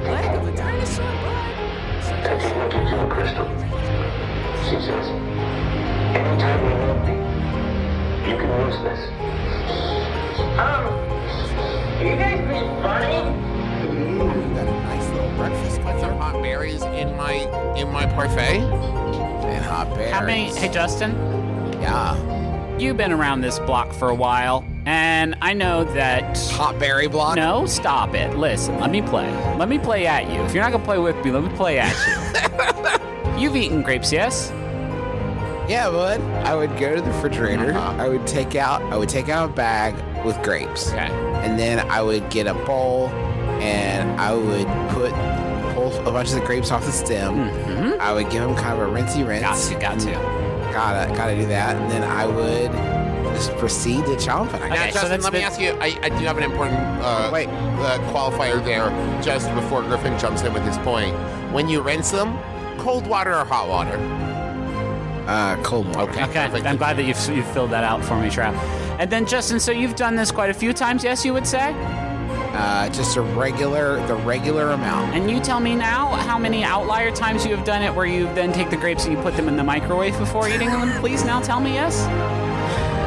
leg 0.04 0.36
of 0.36 0.48
a 0.48 0.56
dinosaur. 0.56 1.31
Crystal. 2.22 3.48
She 4.64 4.76
says, 4.80 5.08
anytime 6.16 6.62
you 6.64 6.74
need 6.78 7.00
me, 7.08 7.16
you 8.30 8.36
can 8.38 8.50
use 8.68 8.80
this. 8.84 9.02
Um, 10.60 10.84
you 12.00 12.16
guys 12.16 12.42
be 12.48 12.60
funny? 12.82 13.16
Ooh, 14.22 14.54
got 14.54 14.68
a 14.68 14.70
nice 14.84 15.08
little 15.10 15.32
breakfast 15.36 15.78
with 15.84 16.00
some 16.00 16.18
hot 16.18 16.42
berries 16.44 16.84
in 16.84 17.16
my 17.18 17.34
in 17.76 17.92
my 17.92 18.06
parfait. 18.06 18.60
And 18.60 19.66
hot 19.66 19.90
berries. 19.96 20.14
How 20.14 20.24
many? 20.26 20.54
Hey, 20.54 20.70
Justin. 20.70 21.12
Yeah. 21.82 22.16
You've 22.82 22.98
been 22.98 23.12
around 23.12 23.42
this 23.42 23.60
block 23.60 23.94
for 23.94 24.10
a 24.10 24.16
while, 24.16 24.66
and 24.88 25.36
I 25.40 25.54
know 25.54 25.84
that. 25.94 26.36
Hot 26.54 26.80
berry 26.80 27.08
block? 27.08 27.36
No, 27.36 27.68
stop 27.68 28.16
it. 28.16 28.36
Listen, 28.36 28.80
let 28.80 28.90
me 28.90 29.04
play. 29.04 29.30
Let 29.58 29.70
me 29.70 29.78
play 29.78 30.08
at 30.08 30.28
you. 30.32 30.42
If 30.42 30.56
you're 30.56 30.64
not 30.64 30.72
gonna 30.72 30.84
play 30.84 30.98
with 30.98 31.16
me, 31.24 31.30
let 31.30 31.44
me 31.44 31.56
play 31.56 31.78
at 31.78 31.96
you. 32.08 33.38
You've 33.40 33.56
eaten 33.56 33.84
grapes, 33.84 34.12
yes? 34.12 34.50
Yeah, 35.70 35.92
bud. 35.92 36.22
I 36.44 36.56
would 36.56 36.76
go 36.80 36.96
to 36.96 37.02
the 37.02 37.12
refrigerator. 37.12 37.72
Uh-huh. 37.72 38.02
I 38.04 38.10
would 38.10 38.26
take 38.26 38.56
out 38.56 38.82
I 38.82 38.98
would 38.98 39.10
take 39.10 39.30
out 39.30 39.52
a 39.52 39.54
bag 39.54 39.94
with 40.26 40.42
grapes. 40.42 40.90
Okay. 40.90 41.06
And 41.46 41.60
then 41.60 41.88
I 41.88 42.02
would 42.02 42.32
get 42.32 42.48
a 42.48 42.56
bowl 42.66 43.10
and 43.62 44.20
I 44.20 44.34
would 44.34 44.66
put 44.90 45.12
pull 45.76 45.96
a 46.08 46.12
bunch 46.12 46.30
of 46.30 46.36
the 46.40 46.46
grapes 46.48 46.72
off 46.72 46.84
the 46.84 46.92
stem. 46.92 47.36
Mm-hmm. 47.36 48.02
I 48.02 48.12
would 48.12 48.32
give 48.32 48.42
them 48.42 48.56
kind 48.56 48.74
of 48.74 48.90
a 48.90 48.92
rinsey 48.92 49.22
rinse. 49.22 49.70
Got 49.70 49.70
to, 49.70 49.80
got 49.80 50.00
to. 50.00 50.51
Gotta 50.72 51.14
gotta 51.16 51.36
do 51.36 51.46
that. 51.48 51.76
And 51.76 51.92
then 51.92 52.04
I 52.04 52.26
would 52.26 52.72
just 53.36 53.52
proceed 53.58 54.06
to 54.06 54.12
chomp 54.12 54.54
it. 54.54 54.70
Now, 54.70 54.90
Justin, 54.90 55.22
let 55.22 55.34
me 55.34 55.42
ask 55.42 55.60
you. 55.60 55.72
I, 55.80 55.98
I 56.02 56.10
do 56.10 56.26
have 56.26 56.38
an 56.38 56.44
important 56.44 56.80
uh, 57.02 57.30
Wait. 57.32 57.48
Uh, 57.48 57.98
qualifier 58.12 58.64
there. 58.64 58.90
Just 59.22 59.54
before 59.56 59.82
Griffin 59.84 60.18
jumps 60.20 60.42
in 60.44 60.54
with 60.54 60.64
his 60.64 60.78
point, 60.80 61.16
when 61.52 61.68
you 61.70 61.82
rinse 61.82 62.12
them, 62.12 62.38
cold 62.78 63.08
water 63.08 63.34
or 63.34 63.46
hot 63.46 63.68
water? 63.68 63.98
Uh, 65.28 65.62
cold 65.64 65.88
water. 65.96 66.12
Okay. 66.12 66.24
Okay, 66.26 66.68
I'm 66.68 66.78
glad 66.78 66.98
that 66.98 67.04
you've, 67.04 67.30
you've 67.30 67.48
filled 67.54 67.72
that 67.72 67.84
out 67.84 68.04
for 68.04 68.20
me, 68.20 68.28
Trav. 68.28 68.54
And 69.00 69.10
then, 69.12 69.26
Justin, 69.26 69.60
so 69.60 69.72
you've 69.72 69.96
done 69.96 70.16
this 70.16 70.32
quite 70.32 70.50
a 70.50 70.54
few 70.54 70.74
times, 70.74 71.04
yes, 71.04 71.24
you 71.24 71.34
would 71.34 71.48
say? 71.48 71.74
Uh, 72.54 72.90
just 72.90 73.16
a 73.16 73.22
regular, 73.22 74.06
the 74.08 74.16
regular 74.16 74.72
amount. 74.72 75.16
And 75.16 75.32
you 75.32 75.40
tell 75.40 75.62
me 75.62 75.74
now 75.74 76.08
how 76.08 76.38
many 76.38 76.64
outlier 76.66 77.10
times 77.12 77.46
you 77.46 77.56
have 77.56 77.66
done 77.66 77.82
it 77.82 77.96
where 77.96 78.06
you 78.06 78.26
then 78.34 78.52
take 78.52 78.70
the 78.70 78.76
grapes 78.76 79.06
and 79.06 79.16
you 79.16 79.22
put 79.24 79.38
them 79.38 79.48
in 79.48 79.56
the 79.56 79.64
microwave 79.64 80.18
before 80.18 80.50
eating 80.50 80.70
them, 80.70 80.92
please? 81.00 81.24
Now 81.24 81.40
tell 81.42 81.62
me, 81.62 81.74
yes? 81.74 82.06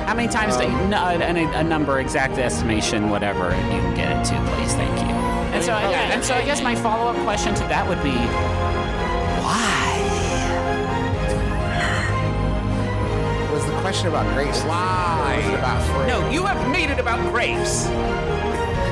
How 0.09 0.15
many 0.15 0.29
times, 0.29 0.57
that 0.57 0.69
you, 0.69 0.89
no, 0.89 1.05
a, 1.05 1.19
a, 1.19 1.61
a 1.61 1.65
number, 1.65 2.01
exact 2.01 2.39
estimation, 2.39 3.11
whatever, 3.11 3.51
you 3.51 3.81
can 3.81 3.95
get 3.95 4.13
it 4.13 4.25
to, 4.31 4.55
please. 4.55 4.73
Thank 4.75 4.99
you. 5.01 5.15
And 5.55 5.63
so, 5.63 5.73
yeah, 5.73 6.13
and 6.13 6.25
so 6.25 6.35
I 6.35 6.45
guess 6.45 6.63
my 6.63 6.75
follow 6.75 7.11
up 7.11 7.17
question 7.25 7.55
to 7.55 7.65
that 7.65 7.87
would 7.89 8.03
be 8.03 8.17
why? 9.45 10.01
Was 13.53 13.65
the 13.67 13.73
question 13.81 14.09
about 14.09 14.27
grapes? 14.35 14.63
Why? 14.63 15.37
Was 15.37 15.47
it 15.49 15.59
about 15.59 15.83
fruit? 15.83 16.07
No, 16.09 16.29
you 16.31 16.45
have 16.45 16.71
made 16.73 16.91
it 16.91 16.99
about 16.99 17.21
grapes. 17.31 17.87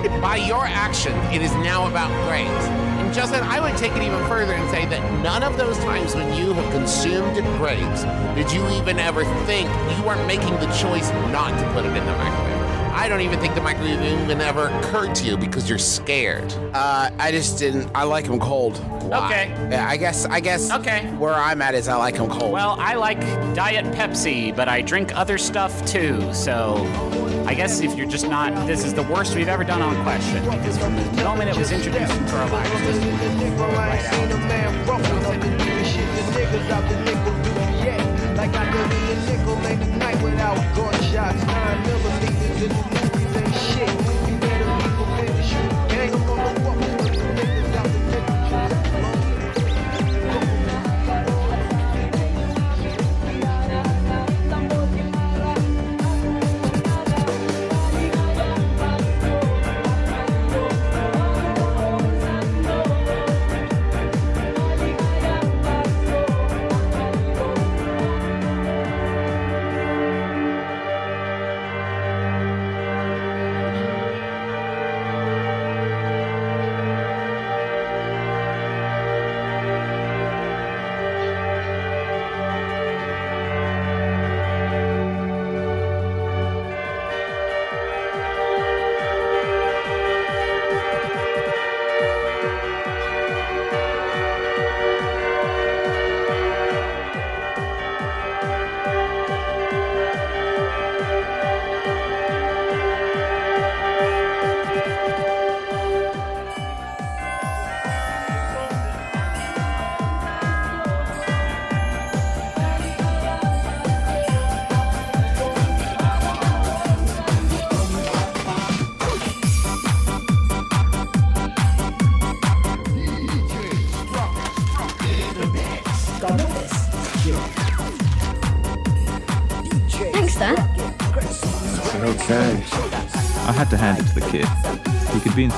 By 0.02 0.36
your 0.36 0.66
action, 0.66 1.12
it 1.32 1.42
is 1.42 1.52
now 1.56 1.86
about 1.86 2.10
grapes. 2.26 2.66
And 2.98 3.14
Justin, 3.14 3.40
I 3.44 3.60
would 3.60 3.76
take 3.76 3.92
it 3.92 4.02
even 4.02 4.18
further 4.26 4.52
and 4.52 4.68
say 4.68 4.84
that 4.86 5.22
none 5.22 5.44
of 5.44 5.56
those 5.56 5.78
times 5.78 6.16
when 6.16 6.34
you 6.36 6.52
have 6.52 6.72
consumed 6.72 7.36
grapes 7.58 8.02
did 8.34 8.50
you 8.50 8.68
even 8.70 8.98
ever 8.98 9.24
think 9.46 9.68
you 9.96 10.02
weren't 10.04 10.26
making 10.26 10.54
the 10.54 10.66
choice 10.74 11.10
not 11.30 11.56
to 11.56 11.72
put 11.72 11.84
it 11.84 11.96
in 11.96 12.04
the 12.04 12.16
microwave. 12.16 12.61
I 12.92 13.08
don't 13.08 13.22
even 13.22 13.40
think 13.40 13.54
the 13.54 13.60
microwave 13.60 14.00
even 14.00 14.40
ever 14.40 14.68
occurred 14.68 15.14
to 15.16 15.24
you 15.24 15.36
because 15.36 15.68
you're 15.68 15.78
scared. 15.78 16.52
Uh, 16.74 17.10
I 17.18 17.30
just 17.32 17.58
didn't. 17.58 17.90
I 17.94 18.04
like 18.04 18.26
them 18.26 18.38
cold. 18.38 18.76
Okay. 19.04 19.48
Yeah, 19.70 19.88
I 19.88 19.96
guess. 19.96 20.26
I 20.26 20.40
guess. 20.40 20.70
Okay. 20.70 21.08
Where 21.16 21.34
I'm 21.34 21.62
at 21.62 21.74
is 21.74 21.88
I 21.88 21.96
like 21.96 22.16
them 22.16 22.28
cold. 22.28 22.52
Well, 22.52 22.76
I 22.78 22.94
like 22.94 23.20
Diet 23.54 23.86
Pepsi, 23.94 24.54
but 24.54 24.68
I 24.68 24.82
drink 24.82 25.16
other 25.16 25.38
stuff 25.38 25.84
too. 25.86 26.32
So 26.34 26.76
I 27.46 27.54
guess 27.54 27.80
if 27.80 27.96
you're 27.96 28.06
just 28.06 28.28
not, 28.28 28.54
this 28.66 28.84
is 28.84 28.94
the 28.94 29.02
worst 29.04 29.34
we've 29.34 29.48
ever 29.48 29.64
done 29.64 29.82
on 29.82 30.00
Question 30.02 30.44
because 30.44 30.78
from 30.78 30.94
the 30.96 31.24
moment 31.24 31.50
it 31.50 31.56
was 31.56 31.72
introduced 31.72 32.12
into 32.12 32.36
our 32.36 32.50
lives, 32.50 32.70
just 32.80 33.00
right 33.76 34.12
Like 38.42 38.56
I 38.56 38.64
live 38.74 38.90
in 38.90 39.18
a 39.18 39.38
nickel 39.38 39.66
ain't 39.68 39.82
a 39.82 39.96
night 39.98 40.20
without 40.20 40.56
gunshots. 40.74 41.46
Nine 41.46 41.82
millimeters 41.86 42.62
in 42.62 42.70
the 42.70 43.11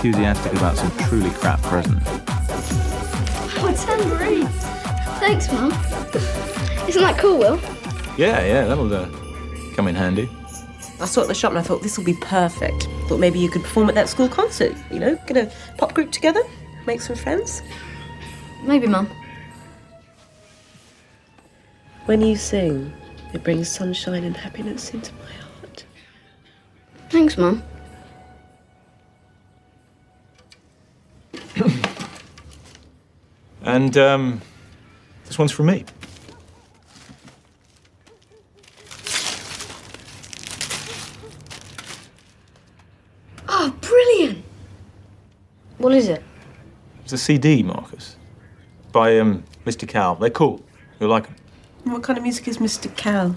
enthusiastic 0.05 0.53
about 0.53 0.77
some 0.77 0.91
truly 1.09 1.31
crap 1.31 1.61
present. 1.63 2.03
Oh, 3.57 3.69
a 3.71 3.75
tambourine. 3.75 4.47
Thanks, 5.19 5.51
Mum. 5.51 5.73
Isn't 6.87 7.01
that 7.01 7.17
cool, 7.19 7.39
Will? 7.39 7.59
Yeah, 8.19 8.45
yeah, 8.45 8.67
that'll 8.67 8.93
uh, 8.93 9.09
come 9.75 9.89
in 9.89 9.95
handy. 9.95 10.29
I 11.01 11.07
saw 11.07 11.21
it 11.21 11.25
at 11.25 11.29
the 11.29 11.35
shop 11.35 11.53
and 11.53 11.59
I 11.59 11.63
thought 11.63 11.83
this 11.83 11.97
will 11.97 12.05
be 12.05 12.15
perfect. 12.21 12.87
Thought 13.09 13.19
maybe 13.19 13.39
you 13.39 13.49
could 13.49 13.63
perform 13.63 13.89
at 13.89 13.95
that 13.95 14.11
school 14.11 14.29
concert. 14.29 14.77
You 14.91 15.01
know, 15.01 15.19
get 15.27 15.39
a 15.39 15.51
pop 15.79 15.95
group 15.95 16.13
together, 16.13 16.43
make 16.87 17.01
some 17.01 17.17
friends. 17.17 17.63
Maybe, 18.63 18.87
Mum. 18.87 19.09
When 22.05 22.21
you 22.21 22.37
sing, 22.37 22.93
it 23.33 23.43
brings 23.43 23.71
sunshine 23.71 24.25
and 24.25 24.37
happiness 24.37 24.93
into 24.93 25.15
my 25.15 25.33
heart. 25.33 25.85
Thanks, 27.09 27.39
Mum. 27.39 27.63
And 33.63 33.97
um, 33.97 34.41
This 35.25 35.39
one's 35.39 35.53
from 35.53 35.67
me. 35.67 35.85
Oh, 43.49 43.75
brilliant! 43.81 44.45
What 45.79 45.93
is 45.93 46.09
it? 46.09 46.23
It's 47.05 47.13
a 47.13 47.19
CD, 47.19 47.63
Marcus, 47.63 48.17
by 48.93 49.19
um, 49.19 49.45
Mystikal. 49.67 50.19
They're 50.19 50.31
cool. 50.31 50.63
You'll 50.99 51.11
like 51.11 51.27
them. 51.27 51.37
What 51.93 52.03
kind 52.03 52.17
of 52.17 52.23
music 52.23 52.49
is 52.49 52.59
Mystikal? 52.59 53.37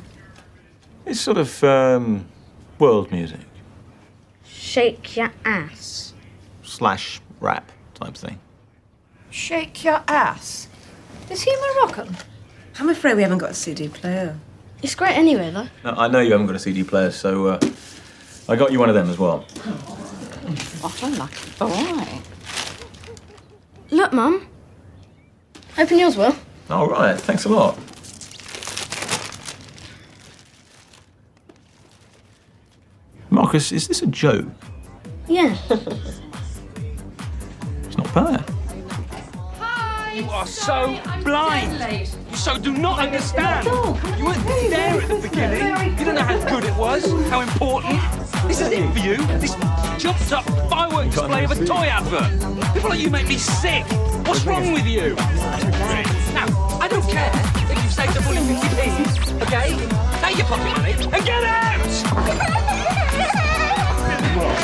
It's 1.06 1.20
sort 1.20 1.38
of 1.38 1.64
um, 1.64 2.26
world 2.80 3.12
music 3.12 3.40
Shake 4.46 5.16
your 5.18 5.32
ass. 5.46 6.14
slash 6.64 7.22
rap 7.40 7.72
type 7.98 8.16
thing. 8.16 8.40
Shake 9.30 9.84
your 9.84 10.04
ass. 10.08 10.68
Is 11.30 11.42
he 11.42 11.54
Moroccan? 11.56 12.16
I'm 12.80 12.90
afraid 12.90 13.16
we 13.16 13.24
haven't 13.24 13.40
got 13.40 13.52
a 13.52 13.54
CD 13.54 13.90
player. 13.90 14.38
It's 14.84 14.96
great 14.96 15.18
anyway, 15.18 15.52
though. 15.52 15.68
No, 15.84 15.98
I 15.98 16.08
know 16.08 16.20
you 16.20 16.32
haven't 16.32 16.48
got 16.48 16.56
a 16.56 16.60
CD 16.60 16.84
player, 16.84 17.12
so 17.12 17.48
uh, 17.48 17.60
I 18.48 18.56
got 18.56 18.72
you 18.72 18.80
one 18.80 18.90
of 18.90 18.96
them 18.96 19.10
as 19.10 19.18
well. 19.18 19.40
What 20.82 21.04
a 21.04 21.10
lucky 21.10 21.52
boy. 21.58 22.22
Look, 23.90 24.14
Mum. 24.14 24.48
Open 25.78 25.98
yours 25.98 26.16
will. 26.16 26.36
All 26.70 26.88
right, 26.88 27.20
thanks 27.20 27.46
a 27.46 27.50
lot. 27.50 27.78
Marcus, 33.30 33.72
is 33.72 33.88
this 33.88 34.02
a 34.02 34.08
joke? 34.08 34.46
Yeah. 35.28 35.58
It's 38.18 38.26
not 38.26 38.42
bad. 39.60 40.16
You 40.16 40.26
are 40.32 40.48
so 40.48 41.00
blind. 41.24 42.08
You 42.32 42.36
so 42.36 42.58
do 42.58 42.74
not 42.74 42.98
understand. 43.00 43.68
You 44.18 44.26
weren't 44.26 44.44
there 44.48 45.00
at 45.02 45.08
the 45.08 45.20
beginning. 45.22 45.62
You 46.00 46.06
don't 46.06 46.16
know 46.16 46.24
how 46.24 46.40
good 46.50 46.64
it 46.64 46.76
was, 46.76 47.06
how 47.30 47.42
important. 47.42 48.02
This 48.48 48.60
is 48.62 48.72
it 48.72 48.92
for 48.92 48.98
you. 49.00 49.18
This 49.38 49.54
chopped 50.02 50.32
up 50.32 50.46
firework 50.68 51.12
display 51.12 51.44
of 51.44 51.52
a 51.52 51.64
toy 51.64 51.86
advert. 51.86 52.32
People 52.74 52.90
like 52.90 53.02
you 53.02 53.12
make 53.12 53.28
me 53.28 53.38
sick. 53.38 53.86
What's 54.26 54.44
wrong 54.46 54.74
with 54.74 54.88
you? 54.88 55.14
Now, 56.34 56.48
I 56.82 56.88
don't 56.90 57.08
care 57.08 57.30
if 57.36 57.70
you've 57.70 57.94
saved 57.94 58.18
up 58.18 58.26
all 58.26 58.34
your 58.34 58.44
50p, 58.44 59.42
okay? 59.44 59.78
Take 60.26 60.38
your 60.38 60.48
pocket 60.48 60.76
money 60.76 60.94
and 60.94 61.24
get 61.24 61.44
out! 61.44 61.78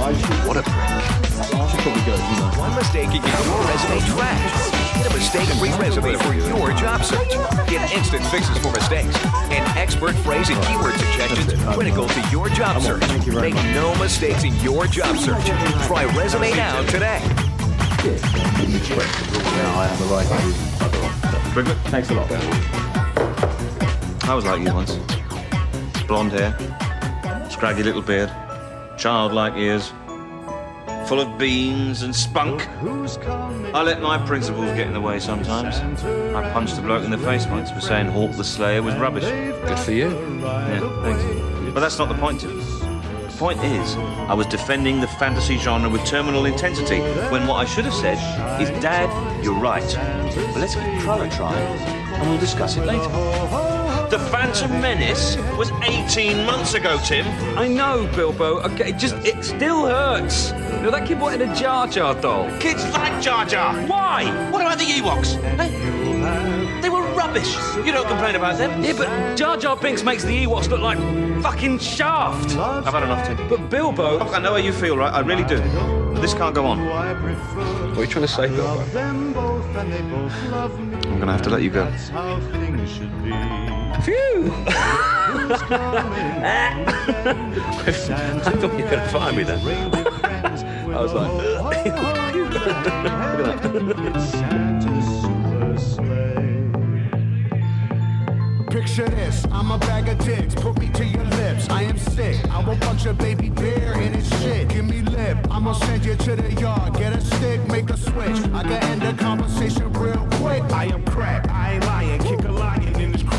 What 0.00 0.56
a 0.56 0.62
prick. 0.62 0.74
I 0.74 1.68
should 1.68 1.80
probably 1.80 2.00
go, 2.08 2.16
you 2.16 2.36
know. 2.40 2.48
One 2.58 2.74
mistake 2.74 3.10
can 3.10 3.20
get 3.20 3.44
your 3.44 3.60
resume 3.68 4.00
trashed. 4.08 4.72
Get 4.96 5.06
a 5.06 5.14
mistake-free 5.14 5.72
resume 5.76 6.16
for 6.16 6.32
your 6.32 6.72
job 6.72 7.04
search. 7.04 7.28
Get 7.68 7.92
instant 7.92 8.24
fixes 8.26 8.56
for 8.58 8.72
mistakes 8.72 9.14
and 9.52 9.78
expert 9.78 10.14
phrase 10.24 10.48
and 10.48 10.60
keyword 10.64 10.94
suggestions 10.94 11.52
critical 11.74 12.08
to 12.08 12.28
your 12.30 12.48
job 12.48 12.80
search. 12.80 13.02
Make 13.26 13.54
no 13.74 13.94
mistakes 13.96 14.42
in 14.42 14.56
your 14.60 14.86
job 14.86 15.18
search. 15.18 15.44
Try 15.86 16.04
Resume 16.16 16.50
Now 16.56 16.82
today. 16.86 17.20
Now 18.00 19.80
I 19.80 19.86
have 19.86 20.00
a 20.00 20.04
right 20.06 20.26
to 20.26 20.34
Very. 21.52 21.74
Thanks 21.90 22.08
a 22.10 22.14
lot. 22.14 22.32
I 24.24 24.34
was 24.34 24.46
like 24.46 24.62
you 24.62 24.72
once. 24.72 24.96
Blonde 26.06 26.32
hair, 26.32 26.56
scraggy 27.50 27.82
little 27.82 28.02
beard, 28.02 28.30
childlike 29.00 29.56
ears, 29.56 29.92
full 31.08 31.20
of 31.20 31.38
beans 31.38 32.02
and 32.02 32.14
spunk. 32.14 32.68
I 33.74 33.82
let 33.82 34.02
my 34.02 34.18
principles 34.26 34.66
get 34.76 34.86
in 34.86 34.92
the 34.92 35.00
way 35.00 35.18
sometimes. 35.18 35.78
I 36.34 36.50
punched 36.52 36.76
a 36.76 36.82
bloke 36.82 37.04
in 37.04 37.10
the 37.10 37.18
face 37.18 37.46
once 37.46 37.70
for 37.70 37.80
saying 37.80 38.08
Hawk 38.08 38.36
the 38.36 38.44
Slayer 38.44 38.82
was 38.82 38.94
rubbish. 38.96 39.24
Good 39.24 39.78
for 39.78 39.92
you. 39.92 40.10
Yeah, 40.42 41.02
thanks. 41.02 41.24
But 41.72 41.80
that's 41.80 41.98
not 41.98 42.10
the 42.10 42.14
point, 42.14 42.42
Tim. 42.42 42.58
The 42.58 43.34
point 43.38 43.64
is, 43.64 43.96
I 43.96 44.34
was 44.34 44.46
defending 44.46 45.00
the 45.00 45.08
fantasy 45.08 45.56
genre 45.56 45.88
with 45.88 46.04
terminal 46.04 46.44
intensity 46.44 47.00
when 47.30 47.46
what 47.46 47.56
I 47.56 47.64
should 47.64 47.86
have 47.86 47.94
said 47.94 48.18
is, 48.60 48.68
Dad, 48.82 49.08
you're 49.42 49.58
right. 49.58 49.80
But 49.80 50.56
let's 50.56 50.74
give 50.74 50.84
Krull 51.02 51.26
a 51.26 51.34
try 51.34 51.56
and 51.56 52.28
we'll 52.28 52.38
discuss 52.38 52.76
it 52.76 52.84
later. 52.84 53.69
The 54.10 54.18
Phantom 54.18 54.70
Menace 54.80 55.36
was 55.56 55.70
18 55.82 56.44
months 56.44 56.74
ago, 56.74 56.98
Tim. 57.04 57.24
I 57.56 57.68
know, 57.68 58.10
Bilbo. 58.16 58.58
Okay, 58.60 58.90
it 58.90 58.98
just 58.98 59.14
it 59.24 59.44
still 59.44 59.86
hurts. 59.86 60.50
You 60.50 60.82
know, 60.82 60.90
that 60.90 61.06
kid 61.06 61.20
wanted 61.20 61.42
a 61.42 61.54
Jar 61.54 61.86
Jar 61.86 62.14
doll. 62.20 62.50
Kids 62.58 62.82
like 62.90 63.22
Jar 63.22 63.44
Jar. 63.46 63.72
Why? 63.86 64.24
What 64.50 64.62
about 64.62 64.78
the 64.78 64.84
Ewoks? 64.84 65.40
Hey, 65.56 66.80
They 66.80 66.88
were 66.88 67.02
rubbish. 67.14 67.54
You 67.76 67.92
don't 67.92 68.08
complain 68.08 68.34
about 68.34 68.58
them. 68.58 68.82
Yeah, 68.82 68.94
but 68.96 69.36
Jar 69.36 69.56
Jar 69.56 69.76
Binks 69.76 70.02
makes 70.02 70.24
the 70.24 70.44
Ewoks 70.44 70.68
look 70.68 70.80
like 70.80 70.98
fucking 71.40 71.78
Shaft. 71.78 72.56
I've 72.56 72.92
had 72.92 73.04
enough, 73.04 73.26
Tim. 73.28 73.48
But 73.48 73.70
Bilbo. 73.70 74.18
Look, 74.18 74.34
I 74.34 74.40
know 74.40 74.50
how 74.50 74.56
you 74.56 74.72
feel, 74.72 74.96
right? 74.96 75.12
I 75.14 75.20
really 75.20 75.44
do. 75.44 75.60
But 76.14 76.20
this 76.20 76.34
can't 76.34 76.54
go 76.54 76.66
on. 76.66 76.84
What 76.84 77.98
are 77.98 78.00
you 78.00 78.06
trying 78.08 78.26
to 78.26 78.32
say, 78.32 78.48
Bilbo? 78.48 78.80
I'm 78.98 79.32
gonna 81.20 81.32
have 81.32 81.42
to 81.42 81.50
let 81.50 81.62
you 81.62 81.70
go. 81.70 81.86
Phew! 84.02 84.52
I 87.72 88.52
thought 88.54 88.78
you 88.78 88.84
were 88.84 88.90
gonna 88.90 89.08
fire 89.08 89.32
me 89.32 89.42
then. 89.42 89.60
I 90.94 91.00
was 91.00 91.12
like, 91.12 91.32
look 91.32 91.74
at 91.74 91.84
that. 92.84 93.10
Picture 98.70 99.08
this, 99.08 99.44
I'm 99.50 99.70
a 99.72 99.78
bag 99.78 100.08
of 100.08 100.18
dicks, 100.24 100.54
put 100.54 100.78
me 100.78 100.88
to 100.90 101.04
your 101.04 101.24
lips. 101.24 101.68
I 101.68 101.82
am 101.82 101.98
sick, 101.98 102.38
I 102.50 102.62
will 102.64 102.76
punch 102.76 103.04
a 103.06 103.12
baby 103.12 103.50
bear 103.50 104.00
in 104.00 104.12
his 104.14 104.28
shit. 104.40 104.68
Give 104.68 104.84
me 104.84 105.02
lip, 105.02 105.38
I'ma 105.50 105.72
send 105.72 106.04
you 106.04 106.14
to 106.14 106.36
the 106.36 106.52
yard. 106.54 106.94
Get 106.94 107.12
a 107.12 107.20
stick, 107.20 107.66
make 107.68 107.90
a 107.90 107.96
switch. 107.96 108.38
I 108.54 108.62
can 108.62 108.82
end 108.84 109.02
the 109.02 109.12
conversation 109.20 109.92
real 109.94 110.26
quick. 110.38 110.62
I 110.72 110.84
am 110.86 111.04
crack, 111.04 111.50
I 111.50 111.74
ain't 111.74 111.84
lying. 111.84 112.22
Kick 112.22 112.44
a 112.44 112.52
lion 112.52 112.82
in 112.82 112.88
his 112.88 112.89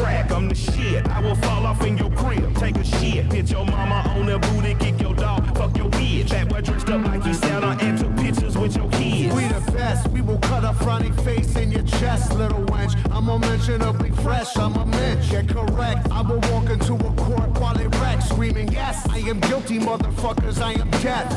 crack, 0.01 0.31
I'm 0.31 0.49
the 0.49 0.55
shit. 0.55 1.07
I 1.07 1.19
will 1.21 1.35
fall 1.35 1.65
off 1.65 1.83
in 1.85 1.97
your 1.97 2.11
crib, 2.11 2.55
take 2.55 2.75
a 2.77 2.83
shit. 2.83 3.31
Hit 3.31 3.51
your 3.51 3.65
mama 3.65 4.03
on 4.15 4.25
the 4.25 4.39
booty, 4.39 4.73
kick 4.75 4.99
your 4.99 5.13
dog, 5.13 5.45
fuck 5.57 5.77
your 5.77 5.89
bitch. 5.89 6.29
That 6.29 6.49
boy 6.49 6.61
dressed 6.61 6.89
up 6.89 7.05
like 7.05 7.23
he 7.23 7.33
Santa 7.33 7.77
and 7.83 7.97
took 7.97 8.15
pictures 8.17 8.57
with 8.57 8.75
your 8.75 8.89
kids. 8.89 9.33
We 9.35 9.45
the 9.47 9.71
best, 9.71 10.07
we 10.09 10.21
will 10.21 10.39
cut 10.39 10.63
a 10.63 10.73
frowny 10.83 11.13
face 11.23 11.55
in 11.55 11.71
your 11.71 11.83
chest, 11.83 12.33
little 12.33 12.65
wench. 12.65 12.93
I'm 13.11 13.29
unmentionably 13.29 14.11
fresh, 14.23 14.57
I'm 14.57 14.75
a 14.75 14.85
mensch. 14.85 15.31
Get 15.31 15.47
correct, 15.49 16.09
I 16.11 16.21
will 16.21 16.41
walk 16.51 16.69
into 16.69 16.95
a 16.95 17.13
court 17.13 17.49
while 17.59 17.75
they 17.75 17.87
wreck, 17.99 18.21
screaming, 18.21 18.71
Yes, 18.71 19.07
I 19.09 19.19
am 19.19 19.39
guilty, 19.41 19.79
motherfuckers, 19.79 20.61
I 20.61 20.73
am 20.73 20.89
death. 21.01 21.31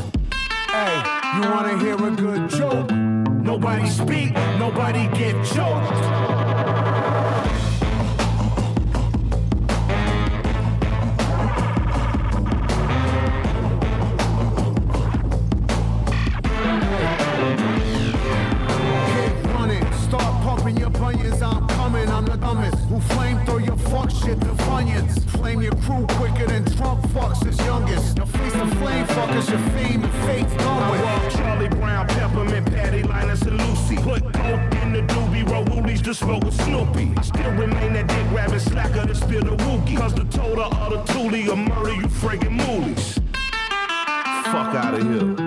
Hey, 0.69 0.95
you 1.35 1.49
wanna 1.49 1.77
hear 1.77 1.95
a 1.95 2.11
good 2.11 2.49
joke? 2.49 2.91
Nobody 2.91 3.87
speak, 3.89 4.33
nobody 4.57 5.07
get 5.17 5.35
choked. 5.45 6.44
Slacker 39.15 39.41
to 39.41 39.45
spill 39.45 39.57
wookie. 39.57 39.97
Cause 39.97 40.13
the 40.13 40.25
total 40.25 40.65
of 40.65 40.91
the 40.91 41.13
toolie 41.13 41.47
will 41.47 41.55
murder 41.55 41.93
you 41.93 42.07
friggin' 42.07 42.59
moolies. 42.59 43.21
Fuck 44.45 44.75
out 44.75 44.93
of 44.93 45.37
here. 45.37 45.44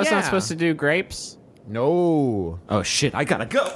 was 0.00 0.08
yeah. 0.08 0.16
not 0.16 0.24
supposed 0.24 0.48
to 0.48 0.56
do 0.56 0.74
grapes. 0.74 1.38
No. 1.66 2.58
Oh 2.68 2.82
shit! 2.82 3.14
I 3.14 3.24
gotta 3.24 3.46
go. 3.46 3.64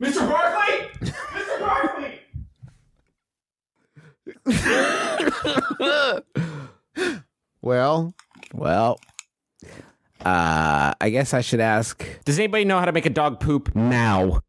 Mr. 0.00 0.28
Barkley. 0.28 0.90
Mr. 1.00 1.60
Barkley. 1.60 2.20
well, 7.62 8.14
well, 8.54 9.00
uh, 10.24 10.94
I 11.00 11.10
guess 11.10 11.32
I 11.32 11.40
should 11.40 11.60
ask. 11.60 12.04
Does 12.24 12.38
anybody 12.38 12.64
know 12.64 12.78
how 12.78 12.84
to 12.84 12.92
make 12.92 13.06
a 13.06 13.10
dog 13.10 13.40
poop 13.40 13.74
now? 13.74 14.40